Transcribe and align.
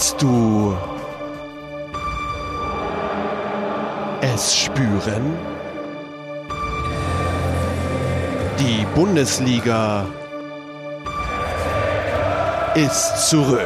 Kannst 0.00 0.22
du 0.22 0.74
es 4.22 4.56
spüren? 4.56 5.36
Die 8.58 8.86
Bundesliga 8.94 10.06
ist 12.74 13.28
zurück. 13.28 13.60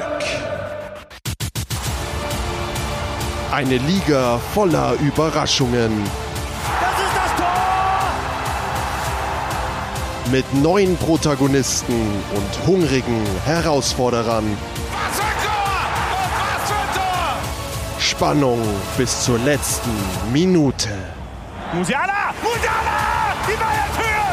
Eine 3.53 3.77
Liga 3.77 4.41
voller 4.53 4.95
Überraschungen. 4.95 6.03
Das 6.81 6.99
ist 6.99 7.17
das 7.17 7.37
Tor! 7.37 7.47
Mit 10.33 10.53
neuen 10.53 10.97
Protagonisten 10.97 11.95
und 12.35 12.67
hungrigen 12.67 13.25
Herausforderern. 13.45 14.57
Spannung 18.25 18.59
bis 18.97 19.23
zur 19.23 19.39
letzten 19.41 19.91
Minute. 20.33 20.89
Musiala! 21.75 22.33
Musiala! 22.43 23.35
Die 23.47 23.53
Bayern 23.53 23.91
führen! 23.93 24.24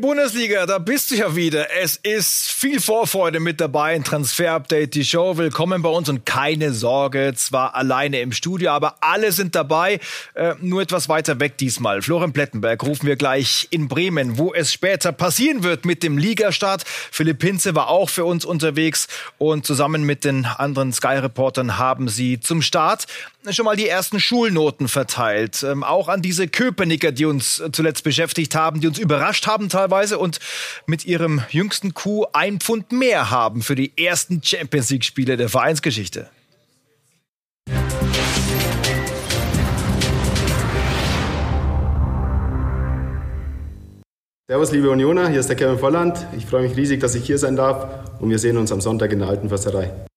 Bundesliga, 0.00 0.64
da 0.64 0.78
bist 0.78 1.10
du 1.10 1.16
ja 1.16 1.34
wieder. 1.34 1.66
Es 1.80 1.96
ist 1.96 2.52
viel 2.52 2.80
Vorfreude 2.80 3.40
mit 3.40 3.60
dabei 3.60 3.96
in 3.96 4.04
Transfer 4.04 4.52
Update, 4.52 4.94
die 4.94 5.04
Show. 5.04 5.36
Willkommen 5.36 5.82
bei 5.82 5.88
uns 5.88 6.08
und 6.08 6.24
keine 6.24 6.72
Sorge, 6.72 7.32
zwar 7.34 7.74
alleine 7.74 8.20
im 8.20 8.30
Studio, 8.30 8.70
aber 8.70 8.96
alle 9.00 9.32
sind 9.32 9.56
dabei, 9.56 9.98
äh, 10.34 10.54
nur 10.60 10.82
etwas 10.82 11.08
weiter 11.08 11.40
weg 11.40 11.58
diesmal. 11.58 12.00
Florian 12.00 12.32
Plettenberg 12.32 12.80
rufen 12.84 13.06
wir 13.06 13.16
gleich 13.16 13.66
in 13.70 13.88
Bremen, 13.88 14.38
wo 14.38 14.54
es 14.54 14.72
später 14.72 15.10
passieren 15.10 15.64
wird 15.64 15.84
mit 15.84 16.04
dem 16.04 16.16
Ligastart. 16.16 16.84
Philipp 16.86 17.42
Hinze 17.42 17.74
war 17.74 17.88
auch 17.88 18.08
für 18.08 18.24
uns 18.24 18.44
unterwegs 18.44 19.08
und 19.38 19.66
zusammen 19.66 20.04
mit 20.04 20.24
den 20.24 20.44
anderen 20.44 20.92
Sky-Reportern 20.92 21.76
haben 21.76 22.08
sie 22.08 22.38
zum 22.38 22.62
Start 22.62 23.06
schon 23.50 23.64
mal 23.64 23.76
die 23.76 23.88
ersten 23.88 24.20
Schulnoten 24.20 24.88
verteilt. 24.88 25.62
Ähm, 25.62 25.82
auch 25.82 26.08
an 26.08 26.20
diese 26.20 26.48
Köpenicker, 26.48 27.12
die 27.12 27.24
uns 27.24 27.62
zuletzt 27.72 28.04
beschäftigt 28.04 28.54
haben, 28.54 28.82
die 28.82 28.86
uns 28.86 28.98
überrascht 28.98 29.46
haben 29.46 29.70
teilweise 29.70 29.87
und 30.18 30.38
mit 30.86 31.04
ihrem 31.04 31.42
jüngsten 31.50 31.94
Coup 31.94 32.26
ein 32.32 32.60
Pfund 32.60 32.92
mehr 32.92 33.30
haben 33.30 33.62
für 33.62 33.74
die 33.74 33.92
ersten 33.96 34.42
Champions 34.42 34.90
League-Spiele 34.90 35.36
der 35.36 35.48
Vereinsgeschichte. 35.48 36.28
Servus, 44.50 44.72
liebe 44.72 44.88
Unioner, 44.88 45.28
hier 45.28 45.40
ist 45.40 45.50
der 45.50 45.56
Kevin 45.56 45.78
Volland. 45.78 46.26
Ich 46.34 46.46
freue 46.46 46.62
mich 46.62 46.74
riesig, 46.74 47.00
dass 47.00 47.14
ich 47.14 47.26
hier 47.26 47.36
sein 47.36 47.54
darf 47.54 47.86
und 48.18 48.30
wir 48.30 48.38
sehen 48.38 48.56
uns 48.56 48.72
am 48.72 48.80
Sonntag 48.80 49.12
in 49.12 49.18
der 49.18 49.28
Alten 49.28 49.50
Försterei. 49.50 50.07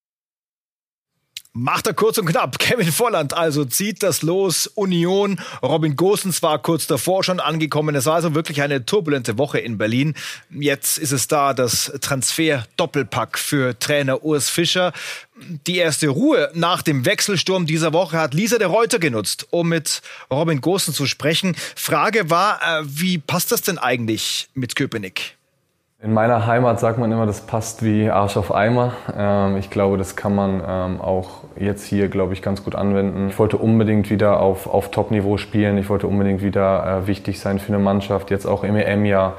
Macht 1.54 1.86
er 1.86 1.94
kurz 1.94 2.18
und 2.18 2.28
knapp. 2.28 2.60
Kevin 2.60 2.92
Volland 2.92 3.34
also 3.34 3.66
zieht 3.66 4.04
das 4.04 4.22
Los. 4.22 4.68
Union. 4.68 5.38
Robin 5.62 5.98
Gosens 5.98 6.42
war 6.42 6.60
kurz 6.60 6.88
davor 6.88 7.26
schon 7.26 7.42
angekommen. 7.42 7.94
Es 7.96 8.06
war 8.06 8.16
also 8.16 8.34
wirklich 8.36 8.62
eine 8.62 8.86
turbulente 8.86 9.38
Woche 9.38 9.60
in 9.60 9.78
Berlin. 9.78 10.14
Jetzt 10.50 10.98
ist 10.98 11.12
es 11.12 11.28
da 11.28 11.54
das 11.54 11.92
Transfer-Doppelpack 12.00 13.38
für 13.38 13.78
Trainer 13.78 14.24
Urs 14.24 14.50
Fischer. 14.50 14.94
Die 15.68 15.78
erste 15.78 16.08
Ruhe 16.08 16.50
nach 16.54 16.84
dem 16.84 17.06
Wechselsturm 17.06 17.66
dieser 17.66 17.92
Woche 17.92 18.18
hat 18.18 18.34
Lisa 18.34 18.58
de 18.58 18.68
Reuter 18.68 19.00
genutzt, 19.00 19.48
um 19.50 19.68
mit 19.70 20.02
Robin 20.32 20.62
Gosens 20.62 20.96
zu 20.96 21.06
sprechen. 21.06 21.56
Frage 21.76 22.30
war, 22.30 22.62
äh, 22.62 22.84
wie 22.86 23.18
passt 23.18 23.52
das 23.52 23.62
denn 23.62 23.78
eigentlich 23.78 24.48
mit 24.54 24.78
Köpenick? 24.78 25.36
In 26.04 26.14
meiner 26.14 26.48
Heimat 26.48 26.80
sagt 26.80 26.98
man 26.98 27.12
immer, 27.12 27.28
das 27.28 27.42
passt 27.42 27.84
wie 27.84 28.10
Arsch 28.10 28.36
auf 28.36 28.52
Eimer. 28.52 28.94
Ähm, 29.16 29.58
ich 29.58 29.70
glaube, 29.70 30.00
das 30.00 30.16
kann 30.16 30.34
man 30.34 30.64
ähm, 30.68 31.00
auch 31.00 31.44
jetzt 31.56 31.86
hier, 31.86 32.08
glaube 32.08 32.34
ich, 32.34 32.42
ganz 32.42 32.64
gut 32.64 32.74
anwenden. 32.74 33.28
Ich 33.30 33.38
wollte 33.38 33.58
unbedingt 33.58 34.10
wieder 34.10 34.40
auf, 34.40 34.66
auf 34.66 34.90
Top-Niveau 34.90 35.38
spielen. 35.38 35.78
Ich 35.78 35.90
wollte 35.90 36.08
unbedingt 36.08 36.42
wieder 36.42 37.04
äh, 37.04 37.08
wichtig 37.08 37.40
sein 37.40 37.60
für 37.60 37.72
eine 37.72 37.78
Mannschaft. 37.78 38.32
Jetzt 38.32 38.48
auch 38.48 38.64
im 38.64 38.78
EM-Jahr 38.78 39.36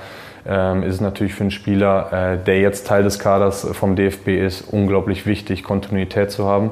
ähm, 0.47 0.85
ist 0.85 0.95
es 0.95 1.01
natürlich 1.01 1.35
für 1.35 1.43
einen 1.43 1.51
Spieler, 1.51 2.13
äh, 2.13 2.39
der 2.39 2.61
jetzt 2.61 2.87
Teil 2.87 3.03
des 3.03 3.19
Kaders 3.19 3.67
vom 3.73 3.97
DFB 3.97 4.29
ist, 4.29 4.73
unglaublich 4.73 5.27
wichtig, 5.27 5.65
Kontinuität 5.65 6.31
zu 6.31 6.47
haben. 6.47 6.71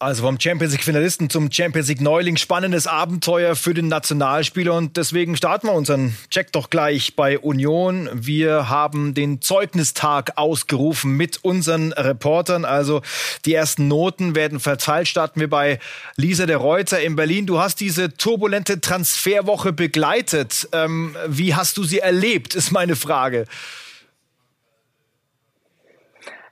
Also 0.00 0.24
vom 0.24 0.40
Champions 0.40 0.72
League 0.72 0.82
Finalisten 0.82 1.30
zum 1.30 1.52
Champions 1.52 1.86
League 1.86 2.00
Neuling. 2.00 2.36
Spannendes 2.36 2.88
Abenteuer 2.88 3.54
für 3.54 3.74
den 3.74 3.86
Nationalspieler 3.86 4.74
und 4.74 4.96
deswegen 4.96 5.36
starten 5.36 5.68
wir 5.68 5.72
unseren 5.72 6.16
Check 6.30 6.50
doch 6.50 6.68
gleich 6.68 7.14
bei 7.14 7.38
Union. 7.38 8.10
Wir 8.12 8.68
haben 8.68 9.14
den 9.14 9.40
Zeugnistag 9.40 10.32
ausgerufen 10.34 11.16
mit 11.16 11.44
unseren 11.44 11.92
Reportern. 11.92 12.64
Also 12.64 13.02
die 13.44 13.54
ersten 13.54 13.86
Noten 13.86 14.34
werden 14.34 14.58
verteilt. 14.58 15.06
Starten 15.06 15.38
wir 15.38 15.48
bei 15.48 15.78
Lisa 16.16 16.46
der 16.46 16.56
Reuter 16.56 17.00
in 17.00 17.14
Berlin. 17.14 17.46
Du 17.46 17.60
hast 17.60 17.78
diese 17.78 18.16
turbulente 18.16 18.80
Transferwoche 18.80 19.72
begleitet. 19.72 20.68
Ähm, 20.72 21.16
wie 21.28 21.54
hast 21.54 21.76
du 21.76 21.84
sie 21.84 22.00
erlebt, 22.00 22.56
ist 22.56 22.72
meine 22.72 22.96
Frage. 22.96 23.46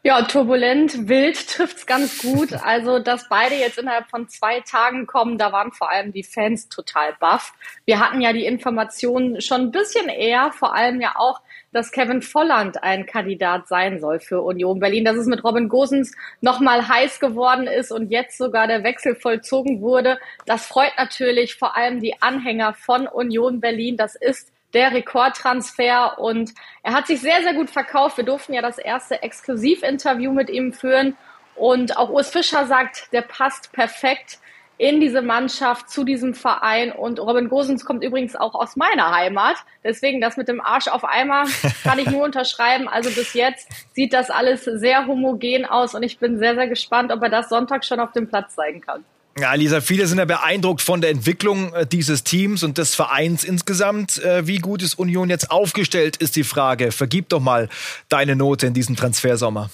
Ja, 0.04 0.22
turbulent, 0.22 1.08
wild 1.08 1.48
trifft's 1.48 1.86
ganz 1.86 2.18
gut. 2.22 2.50
Also, 2.64 2.98
dass 2.98 3.28
beide 3.28 3.54
jetzt 3.54 3.78
innerhalb 3.78 4.10
von 4.10 4.28
zwei 4.28 4.60
Tagen 4.60 5.06
kommen, 5.06 5.38
da 5.38 5.52
waren 5.52 5.70
vor 5.70 5.90
allem 5.90 6.12
die 6.12 6.24
Fans 6.24 6.68
total 6.68 7.14
baff. 7.20 7.52
Wir 7.84 8.00
hatten 8.00 8.20
ja 8.20 8.32
die 8.32 8.44
Informationen 8.44 9.40
schon 9.40 9.60
ein 9.62 9.70
bisschen 9.70 10.08
eher, 10.08 10.50
vor 10.52 10.74
allem 10.74 11.00
ja 11.00 11.14
auch, 11.16 11.40
dass 11.70 11.92
Kevin 11.92 12.20
Volland 12.20 12.82
ein 12.82 13.06
Kandidat 13.06 13.68
sein 13.68 14.00
soll 14.00 14.18
für 14.18 14.42
Union 14.42 14.80
Berlin, 14.80 15.04
dass 15.04 15.16
es 15.16 15.26
mit 15.26 15.44
Robin 15.44 15.68
Gosens 15.68 16.16
nochmal 16.40 16.88
heiß 16.88 17.20
geworden 17.20 17.68
ist 17.68 17.92
und 17.92 18.10
jetzt 18.10 18.38
sogar 18.38 18.66
der 18.66 18.82
Wechsel 18.82 19.14
vollzogen 19.14 19.80
wurde. 19.82 20.18
Das 20.46 20.66
freut 20.66 20.92
natürlich 20.98 21.54
vor 21.54 21.76
allem 21.76 22.00
die 22.00 22.20
Anhänger 22.20 22.74
von 22.74 23.06
Union 23.06 23.60
Berlin. 23.60 23.96
Das 23.96 24.16
ist 24.16 24.51
der 24.74 24.92
Rekordtransfer 24.92 26.18
und 26.18 26.52
er 26.82 26.92
hat 26.94 27.06
sich 27.06 27.20
sehr, 27.20 27.42
sehr 27.42 27.54
gut 27.54 27.70
verkauft. 27.70 28.16
Wir 28.16 28.24
durften 28.24 28.54
ja 28.54 28.62
das 28.62 28.78
erste 28.78 29.22
Exklusivinterview 29.22 30.32
mit 30.32 30.50
ihm 30.50 30.72
führen 30.72 31.16
und 31.54 31.96
auch 31.96 32.10
Urs 32.10 32.30
Fischer 32.30 32.66
sagt, 32.66 33.12
der 33.12 33.22
passt 33.22 33.72
perfekt 33.72 34.38
in 34.78 35.00
diese 35.00 35.22
Mannschaft, 35.22 35.90
zu 35.90 36.02
diesem 36.02 36.34
Verein. 36.34 36.90
Und 36.90 37.20
Robin 37.20 37.48
Gosens 37.48 37.84
kommt 37.84 38.02
übrigens 38.02 38.34
auch 38.34 38.54
aus 38.54 38.74
meiner 38.74 39.14
Heimat. 39.14 39.56
Deswegen 39.84 40.20
das 40.20 40.36
mit 40.36 40.48
dem 40.48 40.60
Arsch 40.60 40.88
auf 40.88 41.04
Eimer 41.04 41.44
kann 41.84 41.98
ich 41.98 42.10
nur 42.10 42.24
unterschreiben. 42.24 42.88
Also 42.88 43.10
bis 43.10 43.34
jetzt 43.34 43.68
sieht 43.94 44.12
das 44.12 44.30
alles 44.30 44.64
sehr 44.64 45.06
homogen 45.06 45.66
aus 45.66 45.94
und 45.94 46.02
ich 46.02 46.18
bin 46.18 46.38
sehr, 46.38 46.54
sehr 46.54 46.66
gespannt, 46.66 47.12
ob 47.12 47.22
er 47.22 47.28
das 47.28 47.48
Sonntag 47.48 47.84
schon 47.84 48.00
auf 48.00 48.12
dem 48.12 48.28
Platz 48.28 48.56
zeigen 48.56 48.80
kann. 48.80 49.04
Ja, 49.38 49.54
Lisa, 49.54 49.80
viele 49.80 50.06
sind 50.06 50.18
ja 50.18 50.26
beeindruckt 50.26 50.82
von 50.82 51.00
der 51.00 51.10
Entwicklung 51.10 51.72
äh, 51.72 51.86
dieses 51.86 52.22
Teams 52.22 52.62
und 52.62 52.76
des 52.76 52.94
Vereins 52.94 53.44
insgesamt. 53.44 54.22
Äh, 54.22 54.46
wie 54.46 54.58
gut 54.58 54.82
ist 54.82 54.98
Union 54.98 55.30
jetzt 55.30 55.50
aufgestellt, 55.50 56.18
ist 56.18 56.36
die 56.36 56.44
Frage. 56.44 56.92
Vergib 56.92 57.30
doch 57.30 57.40
mal 57.40 57.70
deine 58.10 58.36
Note 58.36 58.66
in 58.66 58.74
diesem 58.74 58.94
Transfersommer. 58.94 59.70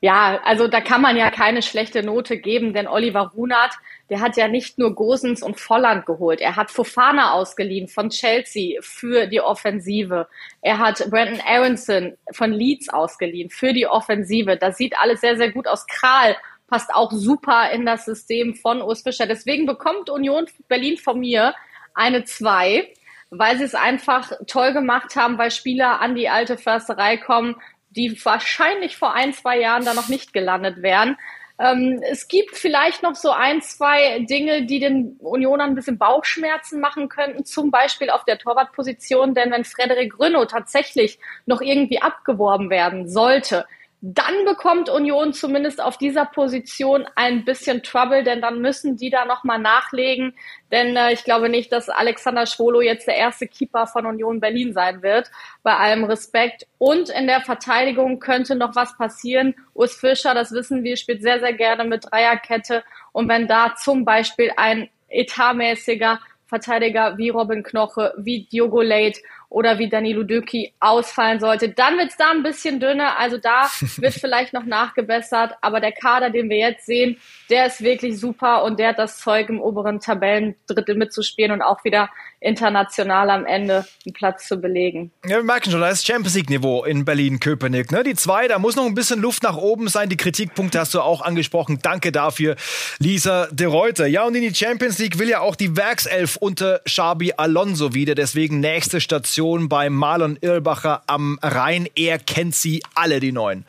Ja, 0.00 0.40
also 0.44 0.68
da 0.68 0.80
kann 0.80 1.02
man 1.02 1.16
ja 1.16 1.28
keine 1.30 1.60
schlechte 1.60 2.04
Note 2.04 2.38
geben, 2.38 2.72
denn 2.72 2.86
Oliver 2.86 3.32
Runert, 3.34 3.72
der 4.10 4.20
hat 4.20 4.36
ja 4.36 4.46
nicht 4.46 4.78
nur 4.78 4.94
Gosens 4.94 5.42
und 5.42 5.58
Volland 5.58 6.06
geholt. 6.06 6.40
Er 6.40 6.54
hat 6.54 6.70
Fofana 6.70 7.32
ausgeliehen 7.32 7.88
von 7.88 8.10
Chelsea 8.10 8.80
für 8.80 9.26
die 9.26 9.40
Offensive. 9.40 10.28
Er 10.62 10.78
hat 10.78 11.04
Brandon 11.10 11.40
Aronson 11.44 12.16
von 12.30 12.52
Leeds 12.52 12.88
ausgeliehen 12.90 13.50
für 13.50 13.72
die 13.72 13.88
Offensive. 13.88 14.56
Das 14.56 14.76
sieht 14.76 14.96
alles 14.98 15.20
sehr, 15.20 15.36
sehr 15.36 15.50
gut 15.50 15.66
aus. 15.66 15.84
Kral 15.88 16.36
passt 16.68 16.94
auch 16.94 17.10
super 17.10 17.70
in 17.72 17.84
das 17.84 18.04
System 18.04 18.54
von 18.54 18.80
Urs 18.80 19.02
Fischer. 19.02 19.26
Deswegen 19.26 19.66
bekommt 19.66 20.10
Union 20.10 20.46
Berlin 20.68 20.96
von 20.96 21.18
mir 21.18 21.54
eine 21.94 22.24
2 22.24 22.92
weil 23.30 23.58
sie 23.58 23.64
es 23.64 23.74
einfach 23.74 24.32
toll 24.46 24.72
gemacht 24.72 25.16
haben, 25.16 25.38
weil 25.38 25.50
Spieler 25.50 26.00
an 26.00 26.14
die 26.14 26.28
alte 26.28 26.56
Försterei 26.56 27.18
kommen, 27.18 27.56
die 27.90 28.24
wahrscheinlich 28.24 28.96
vor 28.96 29.14
ein, 29.14 29.32
zwei 29.32 29.58
Jahren 29.58 29.84
da 29.84 29.94
noch 29.94 30.08
nicht 30.08 30.32
gelandet 30.32 30.82
wären. 30.82 31.16
Ähm, 31.60 32.00
es 32.08 32.28
gibt 32.28 32.56
vielleicht 32.56 33.02
noch 33.02 33.16
so 33.16 33.30
ein, 33.30 33.60
zwei 33.62 34.20
Dinge, 34.20 34.66
die 34.66 34.78
den 34.78 35.16
Unionern 35.18 35.70
ein 35.70 35.74
bisschen 35.74 35.98
Bauchschmerzen 35.98 36.80
machen 36.80 37.08
könnten, 37.08 37.44
zum 37.44 37.70
Beispiel 37.70 38.10
auf 38.10 38.24
der 38.24 38.38
Torwartposition, 38.38 39.34
denn 39.34 39.50
wenn 39.50 39.64
Frederik 39.64 40.12
Grünow 40.12 40.46
tatsächlich 40.46 41.18
noch 41.46 41.60
irgendwie 41.60 42.00
abgeworben 42.00 42.70
werden 42.70 43.08
sollte, 43.08 43.66
dann 44.00 44.44
bekommt 44.44 44.88
Union 44.88 45.32
zumindest 45.32 45.82
auf 45.82 45.98
dieser 45.98 46.24
Position 46.24 47.06
ein 47.16 47.44
bisschen 47.44 47.82
Trouble, 47.82 48.22
denn 48.22 48.40
dann 48.40 48.60
müssen 48.60 48.96
die 48.96 49.10
da 49.10 49.24
nochmal 49.24 49.58
nachlegen. 49.58 50.34
Denn 50.70 50.96
äh, 50.96 51.12
ich 51.12 51.24
glaube 51.24 51.48
nicht, 51.48 51.72
dass 51.72 51.88
Alexander 51.88 52.46
Schwolo 52.46 52.80
jetzt 52.80 53.08
der 53.08 53.16
erste 53.16 53.48
Keeper 53.48 53.88
von 53.88 54.06
Union 54.06 54.38
Berlin 54.38 54.72
sein 54.72 55.02
wird, 55.02 55.30
bei 55.64 55.76
allem 55.76 56.04
Respekt. 56.04 56.66
Und 56.78 57.08
in 57.08 57.26
der 57.26 57.40
Verteidigung 57.40 58.20
könnte 58.20 58.54
noch 58.54 58.76
was 58.76 58.96
passieren. 58.96 59.56
Urs 59.74 59.96
Fischer, 59.96 60.32
das 60.32 60.52
wissen 60.52 60.84
wir, 60.84 60.96
spielt 60.96 61.22
sehr, 61.22 61.40
sehr 61.40 61.54
gerne 61.54 61.84
mit 61.84 62.04
Dreierkette. 62.08 62.84
Und 63.10 63.28
wenn 63.28 63.48
da 63.48 63.74
zum 63.74 64.04
Beispiel 64.04 64.52
ein 64.56 64.88
etatmäßiger 65.08 66.20
Verteidiger 66.46 67.18
wie 67.18 67.30
Robin 67.30 67.62
Knoche, 67.62 68.14
wie 68.16 68.46
Diogo 68.46 68.80
Late 68.80 69.20
oder 69.50 69.78
wie 69.78 69.88
Danilo 69.88 70.24
Döki 70.24 70.74
ausfallen 70.78 71.40
sollte, 71.40 71.70
dann 71.70 71.96
wird 71.96 72.10
es 72.10 72.16
da 72.16 72.30
ein 72.30 72.42
bisschen 72.42 72.80
dünner. 72.80 73.18
Also 73.18 73.38
da 73.38 73.62
wird 73.96 74.14
vielleicht 74.14 74.52
noch 74.52 74.64
nachgebessert. 74.64 75.54
Aber 75.62 75.80
der 75.80 75.92
Kader, 75.92 76.30
den 76.30 76.50
wir 76.50 76.58
jetzt 76.58 76.86
sehen, 76.86 77.18
der 77.48 77.66
ist 77.66 77.82
wirklich 77.82 78.18
super 78.18 78.64
und 78.64 78.78
der 78.78 78.88
hat 78.88 78.98
das 78.98 79.18
Zeug, 79.18 79.48
im 79.48 79.60
oberen 79.60 80.00
Tabellendrittel 80.00 80.96
mitzuspielen 80.96 81.52
und 81.52 81.62
auch 81.62 81.82
wieder 81.84 82.10
international 82.40 83.30
am 83.30 83.44
Ende 83.44 83.84
einen 84.06 84.12
Platz 84.12 84.46
zu 84.46 84.58
belegen. 84.58 85.10
Ja, 85.24 85.36
wir 85.36 85.42
merken 85.42 85.70
schon, 85.70 85.80
da 85.80 85.88
ist 85.88 86.06
Champions 86.06 86.34
League-Niveau 86.34 86.84
in 86.84 87.04
Berlin-Köpenick. 87.04 87.90
Ne? 87.90 88.04
Die 88.04 88.14
zwei, 88.14 88.48
da 88.48 88.58
muss 88.58 88.76
noch 88.76 88.86
ein 88.86 88.94
bisschen 88.94 89.20
Luft 89.20 89.42
nach 89.42 89.56
oben 89.56 89.88
sein. 89.88 90.08
Die 90.08 90.16
Kritikpunkte 90.16 90.78
hast 90.78 90.94
du 90.94 91.00
auch 91.00 91.22
angesprochen. 91.22 91.80
Danke 91.82 92.12
dafür, 92.12 92.56
Lisa 92.98 93.48
de 93.50 93.66
Reuter. 93.66 94.06
Ja, 94.06 94.24
und 94.24 94.34
in 94.34 94.42
die 94.42 94.54
Champions 94.54 94.98
League 94.98 95.18
will 95.18 95.28
ja 95.28 95.40
auch 95.40 95.56
die 95.56 95.76
Werkself 95.76 96.36
unter 96.36 96.80
Xabi 96.84 97.34
Alonso 97.36 97.94
wieder. 97.94 98.14
Deswegen 98.14 98.60
nächste 98.60 99.00
Station 99.00 99.68
bei 99.68 99.90
Marlon 99.90 100.38
Irlbacher 100.40 101.02
am 101.06 101.38
Rhein. 101.42 101.88
Er 101.94 102.18
kennt 102.18 102.54
sie 102.54 102.82
alle, 102.94 103.20
die 103.20 103.32
Neuen. 103.32 103.64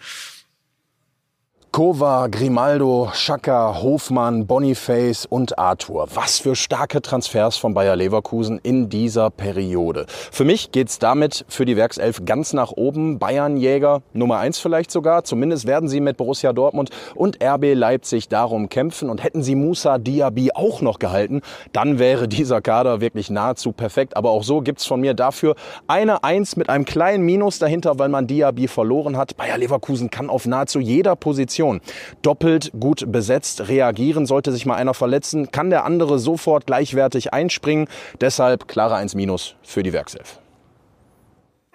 Kova, 1.71 2.27
Grimaldo, 2.30 3.12
Schaka, 3.13 3.80
Hofmann, 3.83 4.48
Boniface 4.48 5.27
und 5.27 5.60
Arthur. 5.60 6.07
Was 6.16 6.39
für 6.39 6.56
starke 6.56 7.00
Transfers 7.00 7.57
von 7.57 7.75
Bayer 7.75 7.95
Leverkusen 7.95 8.60
in 8.63 8.89
dieser 8.89 9.30
Periode. 9.30 10.07
Für 10.07 10.45
mich 10.45 10.71
geht's 10.71 10.98
damit 10.98 11.45
für 11.48 11.66
die 11.66 11.77
Werkself 11.77 12.25
ganz 12.25 12.54
nach 12.54 12.71
oben. 12.71 13.19
Bayernjäger 13.19 14.01
Nummer 14.13 14.39
eins 14.39 14.57
vielleicht 14.57 14.89
sogar. 14.89 15.24
Zumindest 15.25 15.68
werden 15.68 15.88
sie 15.88 16.01
mit 16.01 16.18
Borussia 16.18 16.54
Dortmund 16.54 16.89
und 17.13 17.38
RB 17.42 17.75
Leipzig 17.75 18.30
darum 18.30 18.68
kämpfen. 18.69 19.07
Und 19.07 19.24
hätten 19.24 19.44
sie 19.44 19.54
Musa 19.54 20.00
Diaby 20.00 20.50
auch 20.56 20.81
noch 20.81 20.98
gehalten, 20.98 21.42
dann 21.71 22.00
wäre 22.00 22.27
dieser 22.27 22.62
Kader 22.62 23.00
wirklich 23.00 23.30
nahezu 23.30 23.74
perfekt. 23.74 24.18
Aber 24.18 24.31
auch 24.31 24.44
so 24.44 24.62
gibt's 24.62 24.88
von 24.88 25.00
mir 25.00 25.13
dafür 25.13 25.54
eine 25.86 26.24
Eins 26.24 26.56
mit 26.56 26.68
einem 26.68 26.86
kleinen 26.86 27.24
Minus 27.24 27.60
dahinter, 27.60 28.00
weil 28.00 28.10
man 28.10 28.25
Diaby 28.25 28.68
verloren 28.68 29.18
hat. 29.18 29.38
Bayer 29.38 29.60
Leverkusen 29.60 30.10
kann 30.10 30.31
auf 30.31 30.48
nahezu 30.48 30.80
jeder 30.80 31.16
Position 31.16 31.58
Position. 31.59 31.81
Doppelt 32.21 32.71
gut 32.79 33.11
besetzt, 33.11 33.67
reagieren, 33.67 34.25
sollte 34.25 34.51
sich 34.51 34.65
mal 34.65 34.75
einer 34.75 34.94
verletzen, 34.94 35.51
kann 35.51 35.69
der 35.69 35.85
andere 35.85 36.19
sofort 36.19 36.65
gleichwertig 36.65 37.33
einspringen. 37.33 37.88
Deshalb 38.21 38.67
klare 38.67 38.95
1 38.95 39.15
Minus 39.15 39.56
für 39.61 39.83
die 39.83 39.94
Werkself. 39.94 40.39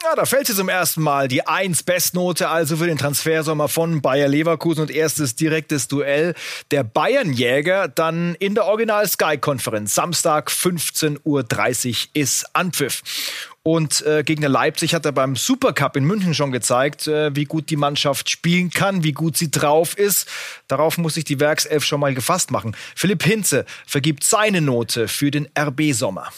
Ja, 0.02 0.14
da 0.16 0.26
fällt 0.26 0.46
sie 0.46 0.54
zum 0.54 0.68
ersten 0.68 1.00
Mal 1.00 1.28
die 1.28 1.46
1 1.46 1.84
Bestnote 1.84 2.48
also 2.48 2.76
für 2.76 2.86
den 2.86 2.98
Transfersommer 2.98 3.68
von 3.68 4.02
Bayer 4.02 4.28
Leverkusen 4.28 4.82
und 4.82 4.90
erstes 4.90 5.34
direktes 5.34 5.88
Duell 5.88 6.34
der 6.70 6.84
Bayernjäger 6.84 7.88
dann 7.88 8.34
in 8.34 8.54
der 8.54 8.66
Original 8.66 9.08
Sky 9.08 9.38
Konferenz. 9.38 9.94
Samstag 9.94 10.50
15.30 10.50 11.18
Uhr 11.24 12.08
ist 12.12 12.44
Anpfiff. 12.52 13.02
Und 13.66 14.04
äh, 14.04 14.22
gegen 14.24 14.42
Leipzig 14.42 14.94
hat 14.94 15.06
er 15.06 15.12
beim 15.12 15.36
Supercup 15.36 15.96
in 15.96 16.04
München 16.04 16.34
schon 16.34 16.52
gezeigt, 16.52 17.06
äh, 17.06 17.34
wie 17.34 17.46
gut 17.46 17.70
die 17.70 17.76
Mannschaft 17.76 18.28
spielen 18.28 18.68
kann, 18.68 19.04
wie 19.04 19.12
gut 19.12 19.38
sie 19.38 19.50
drauf 19.50 19.96
ist. 19.96 20.28
Darauf 20.68 20.98
muss 20.98 21.14
sich 21.14 21.24
die 21.24 21.40
Werkself 21.40 21.82
schon 21.82 22.00
mal 22.00 22.14
gefasst 22.14 22.50
machen. 22.50 22.76
Philipp 22.94 23.22
Hinze 23.22 23.64
vergibt 23.86 24.22
seine 24.22 24.60
Note 24.60 25.08
für 25.08 25.30
den 25.30 25.48
RB-Sommer. 25.58 26.28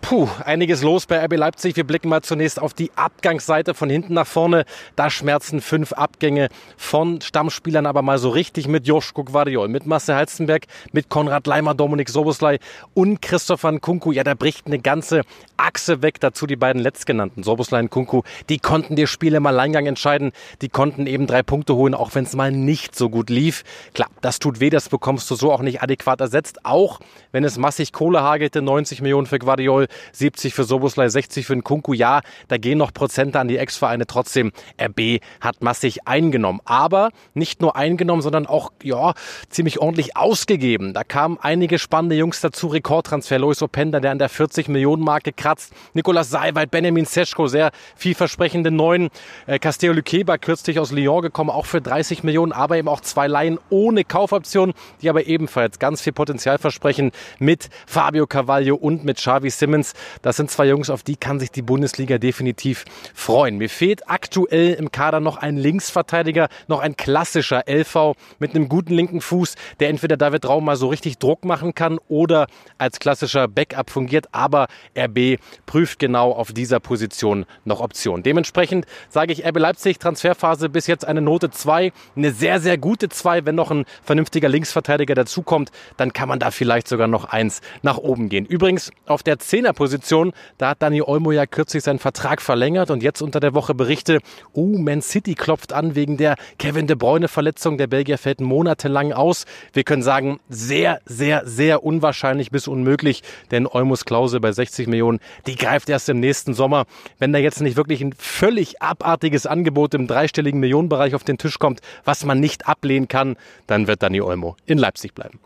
Puh, 0.00 0.28
einiges 0.44 0.82
los 0.82 1.06
bei 1.06 1.22
RB 1.24 1.36
Leipzig. 1.36 1.76
Wir 1.76 1.84
blicken 1.84 2.08
mal 2.08 2.22
zunächst 2.22 2.60
auf 2.60 2.72
die 2.72 2.90
Abgangsseite 2.94 3.74
von 3.74 3.90
hinten 3.90 4.14
nach 4.14 4.26
vorne. 4.26 4.64
Da 4.96 5.10
schmerzen 5.10 5.60
fünf 5.60 5.92
Abgänge 5.92 6.48
von 6.76 7.20
Stammspielern, 7.20 7.84
aber 7.84 8.00
mal 8.02 8.18
so 8.18 8.30
richtig 8.30 8.68
mit 8.68 8.86
Joschko 8.86 9.24
Guardiol, 9.24 9.68
mit 9.68 9.86
Marcel 9.86 10.14
Halstenberg, 10.14 10.64
mit 10.92 11.08
Konrad 11.08 11.46
Leimer, 11.46 11.74
Dominik 11.74 12.08
Soboslai 12.08 12.58
und 12.94 13.20
Christopher 13.20 13.72
Nkunku. 13.72 14.12
Ja, 14.12 14.24
da 14.24 14.34
bricht 14.34 14.66
eine 14.66 14.78
ganze 14.78 15.22
Achse 15.56 16.00
weg. 16.00 16.20
Dazu 16.20 16.46
die 16.46 16.56
beiden 16.56 16.80
letztgenannten, 16.80 17.42
Soboslai 17.42 17.80
und 17.80 17.90
Kunku. 17.90 18.22
Die 18.48 18.58
konnten 18.58 18.96
die 18.96 19.06
Spiele 19.06 19.38
im 19.38 19.46
Alleingang 19.46 19.86
entscheiden. 19.86 20.32
Die 20.62 20.68
konnten 20.68 21.06
eben 21.06 21.26
drei 21.26 21.42
Punkte 21.42 21.74
holen, 21.74 21.94
auch 21.94 22.14
wenn 22.14 22.24
es 22.24 22.34
mal 22.34 22.52
nicht 22.52 22.96
so 22.96 23.10
gut 23.10 23.28
lief. 23.28 23.64
Klar, 23.94 24.08
das 24.22 24.38
tut 24.38 24.60
weh, 24.60 24.70
das 24.70 24.88
bekommst 24.88 25.30
du 25.30 25.34
so 25.34 25.52
auch 25.52 25.60
nicht 25.60 25.82
adäquat 25.82 26.20
ersetzt. 26.20 26.64
Auch 26.64 27.00
wenn 27.32 27.44
es 27.44 27.58
massig 27.58 27.92
Kohle 27.92 28.22
hagelte, 28.22 28.62
90 28.62 29.02
Millionen 29.02 29.26
für 29.26 29.38
Guardiol, 29.38 29.88
70 30.12 30.54
für 30.54 30.64
Soboslai, 30.64 31.08
60 31.08 31.46
für 31.46 31.54
den 31.54 31.64
Kunku. 31.64 31.92
Ja, 31.92 32.20
da 32.48 32.56
gehen 32.56 32.78
noch 32.78 32.92
Prozente 32.92 33.38
an 33.40 33.48
die 33.48 33.58
Ex-Vereine. 33.58 34.06
Trotzdem, 34.06 34.52
RB 34.80 35.20
hat 35.40 35.62
massig 35.62 36.06
eingenommen. 36.06 36.60
Aber 36.64 37.10
nicht 37.34 37.60
nur 37.60 37.76
eingenommen, 37.76 38.22
sondern 38.22 38.46
auch, 38.46 38.72
ja, 38.82 39.14
ziemlich 39.48 39.78
ordentlich 39.80 40.16
ausgegeben. 40.16 40.94
Da 40.94 41.04
kamen 41.04 41.38
einige 41.40 41.78
spannende 41.78 42.16
Jungs 42.16 42.40
dazu. 42.40 42.68
Rekordtransfer, 42.68 43.38
Lois 43.38 43.62
Openda, 43.62 44.00
der 44.00 44.12
an 44.12 44.18
der 44.18 44.28
40 44.28 44.68
Millionen 44.68 45.02
Marke 45.02 45.32
kratzt. 45.32 45.72
Nikolas 45.94 46.30
Seiwald, 46.30 46.70
Benjamin 46.70 47.04
Seschko, 47.04 47.46
sehr 47.46 47.70
vielversprechende 47.96 48.70
Neuen. 48.70 49.10
Äh, 49.46 49.58
Castello 49.58 49.94
Luqueba, 49.94 50.38
kürzlich 50.38 50.78
aus 50.78 50.92
Lyon 50.92 51.22
gekommen, 51.22 51.50
auch 51.50 51.66
für 51.66 51.80
30 51.80 52.22
Millionen, 52.22 52.52
aber 52.52 52.76
eben 52.76 52.88
auch 52.88 53.00
zwei 53.00 53.26
Laien 53.26 53.58
ohne 53.70 54.04
Kaufoption, 54.04 54.74
die 55.02 55.10
aber 55.10 55.26
ebenfalls 55.26 55.78
ganz 55.78 56.00
viel 56.00 56.12
Potenzial 56.12 56.58
versprechen 56.58 57.12
mit 57.38 57.68
Fabio 57.86 58.26
Carvalho 58.26 58.76
und 58.76 59.04
mit 59.04 59.18
Xavi 59.18 59.50
Simmons. 59.50 59.77
Simmons. 59.78 59.94
Das 60.22 60.36
sind 60.36 60.50
zwei 60.50 60.66
Jungs, 60.66 60.90
auf 60.90 61.02
die 61.02 61.16
kann 61.16 61.40
sich 61.40 61.50
die 61.50 61.62
Bundesliga 61.62 62.18
definitiv 62.18 62.84
freuen. 63.14 63.58
Mir 63.58 63.68
fehlt 63.68 64.08
aktuell 64.08 64.74
im 64.74 64.90
Kader 64.90 65.20
noch 65.20 65.36
ein 65.36 65.56
Linksverteidiger, 65.56 66.48
noch 66.66 66.80
ein 66.80 66.96
klassischer 66.96 67.64
LV 67.66 68.14
mit 68.38 68.54
einem 68.54 68.68
guten 68.68 68.94
linken 68.94 69.20
Fuß, 69.20 69.54
der 69.80 69.88
entweder 69.88 70.16
David 70.16 70.46
Raum 70.46 70.64
mal 70.64 70.76
so 70.76 70.88
richtig 70.88 71.18
Druck 71.18 71.44
machen 71.44 71.74
kann 71.74 71.98
oder 72.08 72.46
als 72.78 72.98
klassischer 72.98 73.48
Backup 73.48 73.90
fungiert. 73.90 74.26
Aber 74.32 74.68
RB 74.96 75.38
prüft 75.66 75.98
genau 75.98 76.32
auf 76.32 76.52
dieser 76.52 76.80
Position 76.80 77.46
noch 77.64 77.80
Optionen. 77.80 78.22
Dementsprechend 78.22 78.86
sage 79.08 79.32
ich 79.32 79.46
RB 79.46 79.58
Leipzig 79.58 79.98
Transferphase 79.98 80.68
bis 80.68 80.86
jetzt 80.86 81.06
eine 81.06 81.20
Note 81.20 81.50
2, 81.50 81.92
eine 82.16 82.30
sehr, 82.32 82.60
sehr 82.60 82.78
gute 82.78 83.08
2. 83.08 83.46
Wenn 83.46 83.54
noch 83.54 83.70
ein 83.70 83.84
vernünftiger 84.02 84.48
Linksverteidiger 84.48 85.14
dazukommt, 85.14 85.70
dann 85.96 86.12
kann 86.12 86.28
man 86.28 86.38
da 86.38 86.50
vielleicht 86.50 86.88
sogar 86.88 87.06
noch 87.06 87.26
eins 87.26 87.60
nach 87.82 87.98
oben 87.98 88.28
gehen. 88.28 88.44
Übrigens 88.44 88.90
auf 89.06 89.22
der 89.22 89.38
10er 89.38 89.67
Position. 89.72 90.32
Da 90.58 90.70
hat 90.70 90.82
Dani 90.82 91.02
Olmo 91.02 91.32
ja 91.32 91.46
kürzlich 91.46 91.82
seinen 91.82 91.98
Vertrag 91.98 92.42
verlängert 92.42 92.90
und 92.90 93.02
jetzt 93.02 93.22
unter 93.22 93.40
der 93.40 93.54
Woche 93.54 93.74
Berichte, 93.74 94.18
oh, 94.52 94.78
Man 94.78 95.02
City 95.02 95.34
klopft 95.34 95.72
an 95.72 95.94
wegen 95.94 96.16
der 96.16 96.36
Kevin 96.58 96.86
De 96.86 96.96
Bruyne 96.96 97.28
Verletzung. 97.28 97.78
Der 97.78 97.86
Belgier 97.86 98.18
fällt 98.18 98.40
monatelang 98.40 99.12
aus. 99.12 99.44
Wir 99.72 99.84
können 99.84 100.02
sagen, 100.02 100.40
sehr, 100.48 101.00
sehr, 101.04 101.46
sehr 101.46 101.84
unwahrscheinlich 101.84 102.50
bis 102.50 102.68
unmöglich, 102.68 103.22
denn 103.50 103.66
Olmos 103.66 104.04
Klausel 104.04 104.40
bei 104.40 104.52
60 104.52 104.86
Millionen, 104.86 105.20
die 105.46 105.56
greift 105.56 105.88
erst 105.88 106.08
im 106.08 106.20
nächsten 106.20 106.54
Sommer. 106.54 106.84
Wenn 107.18 107.32
da 107.32 107.38
jetzt 107.38 107.60
nicht 107.60 107.76
wirklich 107.76 108.00
ein 108.00 108.12
völlig 108.12 108.82
abartiges 108.82 109.46
Angebot 109.46 109.94
im 109.94 110.06
dreistelligen 110.06 110.60
Millionenbereich 110.60 111.14
auf 111.14 111.24
den 111.24 111.38
Tisch 111.38 111.58
kommt, 111.58 111.80
was 112.04 112.24
man 112.24 112.40
nicht 112.40 112.68
ablehnen 112.68 113.08
kann, 113.08 113.36
dann 113.66 113.86
wird 113.86 114.02
Dani 114.02 114.20
Olmo 114.20 114.56
in 114.66 114.78
Leipzig 114.78 115.14
bleiben. 115.14 115.40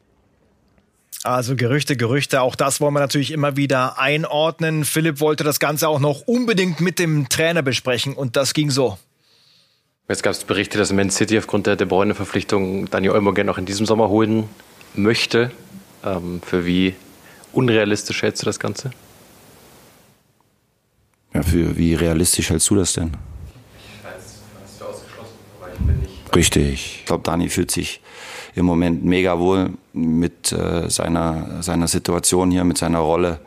Also 1.25 1.55
Gerüchte, 1.55 1.97
Gerüchte, 1.97 2.43
auch 2.43 2.57
das 2.57 2.81
wollen 2.81 2.95
wir 2.95 3.01
natürlich 3.01 3.31
immer 3.31 3.57
wieder 3.57 3.99
einordnen. 3.99 4.85
Philipp 4.85 5.21
wollte 5.21 5.45
das 5.45 5.61
Ganze 5.61 5.87
auch 5.89 6.01
noch 6.01 6.23
unbedingt 6.23 6.81
mit 6.81 6.99
dem 6.99 7.29
Trainer 7.29 7.63
besprechen 7.63 8.15
und 8.15 8.35
das 8.35 8.55
ging 8.55 8.71
so. 8.71 8.99
Jetzt 10.09 10.25
gab 10.25 10.33
es 10.33 10.43
Berichte, 10.43 10.79
dass 10.79 10.93
Man 10.93 11.11
City 11.11 11.39
aufgrund 11.39 11.69
der 11.69 11.77
De 11.77 11.87
Bruyne-Verpflichtung 11.87 12.91
Daniel 12.91 13.13
Olmo 13.13 13.33
gerne 13.33 13.49
noch 13.49 13.59
in 13.59 13.67
diesem 13.67 13.87
Sommer 13.87 14.09
holen 14.09 14.49
möchte. 14.95 15.53
Ähm, 16.05 16.43
für 16.45 16.67
wie 16.67 16.97
unrealistisch 17.53 18.23
hältst 18.23 18.43
du 18.43 18.47
das 18.47 18.59
Ganze? 18.59 18.91
Ja, 21.33 21.43
für 21.45 21.77
wie 21.77 21.95
realistisch 21.95 22.51
hältst 22.51 22.69
du 22.69 22.75
das 22.75 22.95
denn? 22.95 23.13
Ich 23.79 24.05
halte 24.05 24.19
es 24.19 24.41
für 24.77 24.87
ausgeschlossen, 24.87 25.37
aber 25.61 25.73
ich 25.73 25.79
bin 25.79 26.01
nicht. 26.01 26.35
Richtig. 26.35 26.99
Ich 26.99 27.07
glaube, 27.07 27.23
Dani 27.23 27.49
fühlt 27.49 27.71
sich 27.71 28.01
im 28.55 28.67
Moment 28.67 29.05
mega 29.05 29.39
wohl 29.39 29.71
mit 29.93 30.53
äh, 30.53 30.89
seiner, 30.89 31.63
seiner 31.63 31.89
Situation 31.89 32.51
hier, 32.51 32.65
mit 32.65 32.79
seiner 32.79 32.99
Rolle 32.99 33.41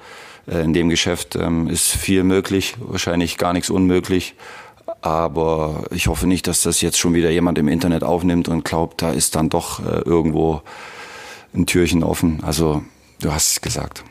äh, 0.48 0.64
in 0.64 0.74
dem 0.74 0.90
Geschäft. 0.90 1.36
Ähm, 1.36 1.68
ist 1.68 1.92
viel 1.92 2.24
möglich, 2.24 2.76
wahrscheinlich 2.80 3.38
gar 3.38 3.54
nichts 3.54 3.70
unmöglich. 3.70 4.36
Aber 5.02 5.84
ich 5.92 6.08
hoffe 6.08 6.28
nicht, 6.28 6.48
dass 6.48 6.64
das 6.64 6.82
jetzt 6.82 6.98
schon 6.98 7.14
wieder 7.14 7.30
jemand 7.30 7.58
im 7.58 7.68
Internet 7.68 8.04
aufnimmt 8.04 8.48
und 8.48 8.66
glaubt, 8.66 9.02
da 9.02 9.12
ist 9.12 9.36
dann 9.36 9.50
doch 9.50 9.80
äh, 9.80 10.02
irgendwo 10.06 10.62
ein 11.54 11.66
Türchen 11.66 12.04
offen. 12.04 12.40
Also 12.44 12.84
du 13.22 13.32
hast 13.32 13.52
es 13.52 13.62
gesagt. 13.62 14.04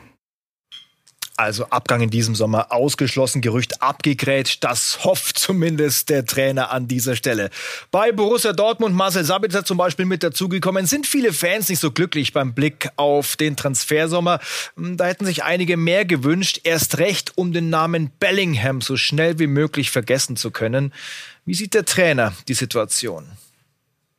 Also 1.37 1.65
Abgang 1.65 2.01
in 2.01 2.09
diesem 2.09 2.33
Sommer 2.33 2.71
ausgeschlossen, 2.71 3.41
Gerücht 3.41 3.81
abgegrätscht. 3.81 4.63
Das 4.63 5.03
hofft 5.03 5.37
zumindest 5.37 6.09
der 6.09 6.25
Trainer 6.25 6.71
an 6.71 6.87
dieser 6.87 7.17
Stelle. 7.17 7.49
Bei 7.91 8.13
Borussia 8.13 8.53
Dortmund, 8.53 8.95
Marcel 8.95 9.25
Sabitzer 9.25 9.65
zum 9.65 9.77
Beispiel 9.77 10.05
mit 10.05 10.23
dazugekommen, 10.23 10.85
sind 10.85 11.07
viele 11.07 11.33
Fans 11.33 11.67
nicht 11.67 11.79
so 11.79 11.91
glücklich 11.91 12.31
beim 12.31 12.53
Blick 12.53 12.89
auf 12.95 13.35
den 13.35 13.57
Transfersommer. 13.57 14.39
Hm, 14.77 14.95
da 14.95 15.07
hätten 15.07 15.25
sich 15.25 15.43
einige 15.43 15.75
mehr 15.75 16.05
gewünscht, 16.05 16.61
erst 16.63 16.99
recht, 16.99 17.33
um 17.35 17.51
den 17.51 17.69
Namen 17.69 18.11
Bellingham 18.19 18.79
so 18.79 18.95
schnell 18.95 19.37
wie 19.37 19.47
möglich 19.47 19.91
vergessen 19.91 20.37
zu 20.37 20.51
können. 20.51 20.93
Wie 21.45 21.53
sieht 21.53 21.73
der 21.73 21.83
Trainer 21.83 22.33
die 22.47 22.53
Situation? 22.53 23.25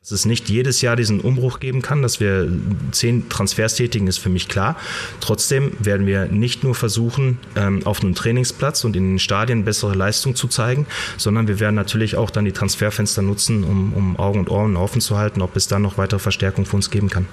Dass 0.07 0.19
es 0.19 0.25
nicht 0.25 0.47
jedes 0.47 0.79
Jahr 0.79 0.95
diesen 0.95 1.19
Umbruch 1.19 1.59
geben 1.59 1.81
kann, 1.81 2.01
dass 2.01 2.21
wir 2.21 2.49
zehn 2.91 3.27
Transfers 3.27 3.75
tätigen, 3.75 4.07
ist 4.07 4.19
für 4.19 4.29
mich 4.29 4.47
klar. 4.47 4.77
Trotzdem 5.19 5.73
werden 5.79 6.07
wir 6.07 6.27
nicht 6.27 6.63
nur 6.63 6.75
versuchen, 6.75 7.39
ähm, 7.57 7.85
auf 7.85 7.99
einem 7.99 8.15
Trainingsplatz 8.15 8.85
und 8.85 8.95
in 8.95 9.03
den 9.03 9.19
Stadien 9.19 9.65
bessere 9.65 9.95
Leistung 9.95 10.33
zu 10.33 10.47
zeigen, 10.47 10.87
sondern 11.17 11.49
wir 11.49 11.59
werden 11.59 11.75
natürlich 11.75 12.15
auch 12.15 12.29
dann 12.29 12.45
die 12.45 12.53
Transferfenster 12.53 13.21
nutzen, 13.21 13.65
um, 13.65 13.91
um 13.91 14.17
Augen 14.17 14.39
und 14.39 14.49
Ohren 14.49 14.77
offen 14.77 15.01
zu 15.01 15.17
halten, 15.17 15.41
ob 15.41 15.57
es 15.57 15.67
dann 15.67 15.81
noch 15.81 15.97
weitere 15.97 16.19
Verstärkung 16.19 16.65
für 16.65 16.77
uns 16.77 16.89
geben 16.89 17.09
kann 17.09 17.27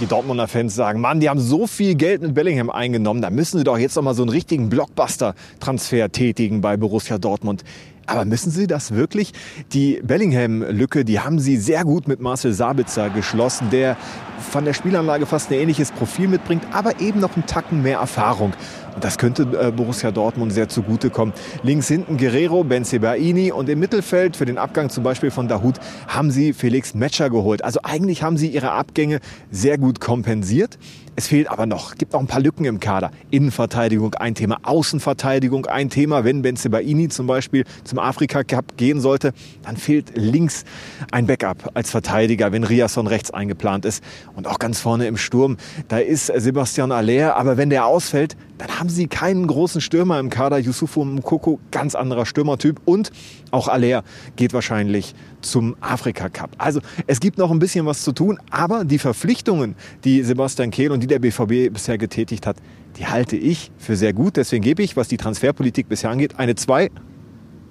die 0.00 0.08
Dortmunder 0.08 0.48
Fans 0.48 0.74
sagen, 0.74 1.00
Mann, 1.00 1.20
die 1.20 1.28
haben 1.28 1.38
so 1.38 1.68
viel 1.68 1.94
Geld 1.94 2.22
mit 2.22 2.34
Bellingham 2.34 2.70
eingenommen, 2.70 3.22
da 3.22 3.30
müssen 3.30 3.58
sie 3.58 3.62
doch 3.62 3.78
jetzt 3.78 3.94
noch 3.94 4.02
mal 4.02 4.14
so 4.14 4.22
einen 4.22 4.30
richtigen 4.30 4.68
Blockbuster-Transfer 4.68 6.10
tätigen 6.10 6.60
bei 6.60 6.76
Borussia 6.76 7.18
Dortmund. 7.18 7.62
Aber 8.06 8.24
müssen 8.24 8.50
Sie 8.50 8.66
das 8.66 8.92
wirklich? 8.94 9.32
Die 9.72 10.00
Bellingham-Lücke, 10.02 11.04
die 11.04 11.20
haben 11.20 11.38
Sie 11.38 11.56
sehr 11.56 11.84
gut 11.84 12.08
mit 12.08 12.20
Marcel 12.20 12.52
Sabitzer 12.52 13.10
geschlossen, 13.10 13.70
der 13.70 13.96
von 14.42 14.64
der 14.64 14.74
Spielanlage 14.74 15.26
fast 15.26 15.50
ein 15.50 15.54
ähnliches 15.58 15.92
Profil 15.92 16.28
mitbringt, 16.28 16.64
aber 16.72 17.00
eben 17.00 17.20
noch 17.20 17.34
einen 17.34 17.46
Tacken 17.46 17.82
mehr 17.82 17.98
Erfahrung. 17.98 18.52
Und 18.94 19.04
das 19.04 19.16
könnte 19.16 19.42
äh, 19.42 19.70
Borussia 19.70 20.10
Dortmund 20.10 20.52
sehr 20.52 20.68
zugutekommen. 20.68 21.32
Links 21.62 21.88
hinten 21.88 22.18
Guerrero, 22.18 22.62
Benzebaini 22.62 23.50
und 23.50 23.68
im 23.68 23.78
Mittelfeld 23.78 24.36
für 24.36 24.44
den 24.44 24.58
Abgang 24.58 24.90
zum 24.90 25.02
Beispiel 25.02 25.30
von 25.30 25.48
Dahut 25.48 25.76
haben 26.08 26.30
sie 26.30 26.52
Felix 26.52 26.94
Metscher 26.94 27.30
geholt. 27.30 27.64
Also 27.64 27.80
eigentlich 27.82 28.22
haben 28.22 28.36
sie 28.36 28.48
ihre 28.48 28.72
Abgänge 28.72 29.20
sehr 29.50 29.78
gut 29.78 30.00
kompensiert. 30.00 30.78
Es 31.14 31.26
fehlt 31.26 31.50
aber 31.50 31.66
noch, 31.66 31.96
gibt 31.96 32.14
noch 32.14 32.20
ein 32.20 32.26
paar 32.26 32.40
Lücken 32.40 32.64
im 32.64 32.80
Kader. 32.80 33.10
Innenverteidigung 33.30 34.14
ein 34.14 34.34
Thema, 34.34 34.58
Außenverteidigung 34.62 35.66
ein 35.66 35.90
Thema. 35.90 36.24
Wenn 36.24 36.40
Benzebaini 36.40 37.08
zum 37.08 37.26
Beispiel 37.26 37.64
zum 37.84 37.98
Afrika 37.98 38.44
Cup 38.44 38.78
gehen 38.78 38.98
sollte, 38.98 39.32
dann 39.62 39.76
fehlt 39.76 40.12
links 40.16 40.64
ein 41.10 41.26
Backup 41.26 41.70
als 41.74 41.90
Verteidiger, 41.90 42.52
wenn 42.52 42.64
Riasson 42.64 43.06
rechts 43.06 43.30
eingeplant 43.30 43.84
ist. 43.84 44.02
Und 44.34 44.46
auch 44.46 44.58
ganz 44.58 44.80
vorne 44.80 45.06
im 45.06 45.16
Sturm, 45.16 45.56
da 45.88 45.98
ist 45.98 46.26
Sebastian 46.26 46.90
Aller, 46.90 47.36
aber 47.36 47.56
wenn 47.56 47.70
der 47.70 47.86
ausfällt, 47.86 48.36
dann 48.58 48.78
haben 48.78 48.88
sie 48.88 49.06
keinen 49.06 49.46
großen 49.46 49.80
Stürmer 49.80 50.18
im 50.18 50.30
Kader. 50.30 50.58
Yusufu 50.58 51.04
Mukoko, 51.04 51.58
ganz 51.70 51.94
anderer 51.94 52.26
Stürmertyp. 52.26 52.80
Und 52.84 53.10
auch 53.50 53.68
Aller 53.68 54.04
geht 54.36 54.54
wahrscheinlich 54.54 55.14
zum 55.40 55.76
Afrika 55.80 56.28
Cup. 56.28 56.50
Also 56.58 56.80
es 57.06 57.20
gibt 57.20 57.38
noch 57.38 57.50
ein 57.50 57.58
bisschen 57.58 57.86
was 57.86 58.02
zu 58.02 58.12
tun, 58.12 58.38
aber 58.50 58.84
die 58.84 58.98
Verpflichtungen, 58.98 59.74
die 60.04 60.22
Sebastian 60.22 60.70
Kehl 60.70 60.92
und 60.92 61.00
die 61.00 61.06
der 61.06 61.18
BVB 61.18 61.72
bisher 61.72 61.98
getätigt 61.98 62.46
hat, 62.46 62.56
die 62.96 63.06
halte 63.06 63.36
ich 63.36 63.70
für 63.78 63.96
sehr 63.96 64.12
gut. 64.12 64.36
Deswegen 64.36 64.62
gebe 64.62 64.82
ich, 64.82 64.96
was 64.96 65.08
die 65.08 65.16
Transferpolitik 65.16 65.88
bisher 65.88 66.10
angeht, 66.10 66.38
eine 66.38 66.54
2 66.54 66.90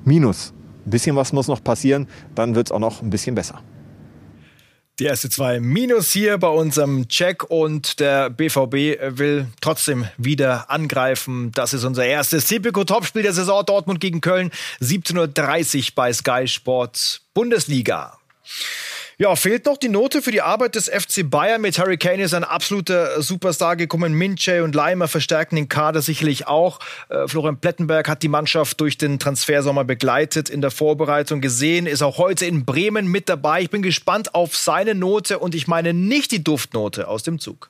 minus. 0.04 0.54
Ein 0.86 0.90
bisschen 0.90 1.16
was 1.16 1.32
muss 1.32 1.48
noch 1.48 1.64
passieren, 1.64 2.08
dann 2.36 2.56
wird 2.56 2.68
es 2.68 2.72
auch 2.72 2.80
noch 2.80 3.02
ein 3.02 3.10
bisschen 3.10 3.36
besser. 3.36 3.62
Die 5.00 5.06
erste 5.06 5.30
zwei 5.30 5.60
Minus 5.60 6.12
hier 6.12 6.38
bei 6.38 6.50
unserem 6.50 7.08
Check 7.08 7.50
und 7.50 8.00
der 8.00 8.30
BVB 8.30 9.18
will 9.18 9.48
trotzdem 9.62 10.08
wieder 10.18 10.70
angreifen. 10.70 11.52
Das 11.54 11.74
ist 11.74 11.86
unser 11.86 12.06
erstes 12.06 12.46
Tipico 12.46 12.84
Topspiel 12.84 13.24
der 13.24 13.34
Saison 13.34 13.66
Dortmund 13.66 14.00
gegen 14.00 14.22
Köln. 14.22 14.52
17.30 14.82 15.78
Uhr 15.78 15.88
bei 15.96 16.14
Sky 16.14 16.48
Sport 16.48 17.22
Bundesliga. 17.34 18.18
Ja, 19.22 19.36
fehlt 19.36 19.68
noch 19.68 19.78
die 19.78 19.88
Note 19.88 20.24
für 20.24 20.32
die 20.32 20.42
Arbeit 20.42 20.74
des 20.74 20.90
FC 20.90 21.30
Bayern. 21.30 21.62
Mit 21.62 21.78
Harry 21.78 21.98
Kane 21.98 22.24
ist 22.24 22.34
ein 22.34 22.44
absoluter 22.44 23.22
Superstar 23.22 23.76
gekommen. 23.76 24.14
Minche 24.16 24.64
und 24.64 24.74
Leimer 24.74 25.08
verstärken 25.08 25.58
den 25.58 25.70
Kader 25.70 26.02
sicherlich 26.02 26.48
auch. 26.48 26.80
Äh, 27.10 27.28
Florian 27.28 27.58
Plettenberg 27.58 28.10
hat 28.10 28.24
die 28.24 28.30
Mannschaft 28.30 28.82
durch 28.82 28.98
den 28.98 29.20
Transfersommer 29.20 29.84
begleitet, 29.84 30.50
in 30.50 30.62
der 30.62 30.72
Vorbereitung 30.72 31.40
gesehen, 31.40 31.86
ist 31.86 32.02
auch 32.02 32.18
heute 32.18 32.48
in 32.48 32.66
Bremen 32.66 33.06
mit 33.06 33.30
dabei. 33.30 33.62
Ich 33.62 33.70
bin 33.70 33.84
gespannt 33.84 34.34
auf 34.34 34.58
seine 34.58 34.96
Note 34.96 35.38
und 35.38 35.54
ich 35.54 35.68
meine 35.68 35.94
nicht 35.94 36.32
die 36.32 36.44
Duftnote 36.44 37.08
aus 37.08 37.22
dem 37.22 37.38
Zug. 37.38 37.70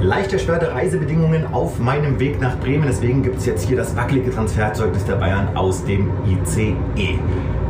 Leicht 0.00 0.32
erschwerte 0.32 0.72
Reisebedingungen 0.72 1.46
auf 1.54 1.78
meinem 1.78 2.18
Weg 2.18 2.40
nach 2.40 2.58
Bremen. 2.58 2.88
Deswegen 2.88 3.22
gibt 3.22 3.36
es 3.36 3.46
jetzt 3.46 3.68
hier 3.68 3.76
das 3.76 3.94
wackelige 3.94 4.32
Transferzeugnis 4.32 5.04
der 5.04 5.14
Bayern 5.14 5.56
aus 5.56 5.84
dem 5.84 6.10
ICE. 6.26 6.74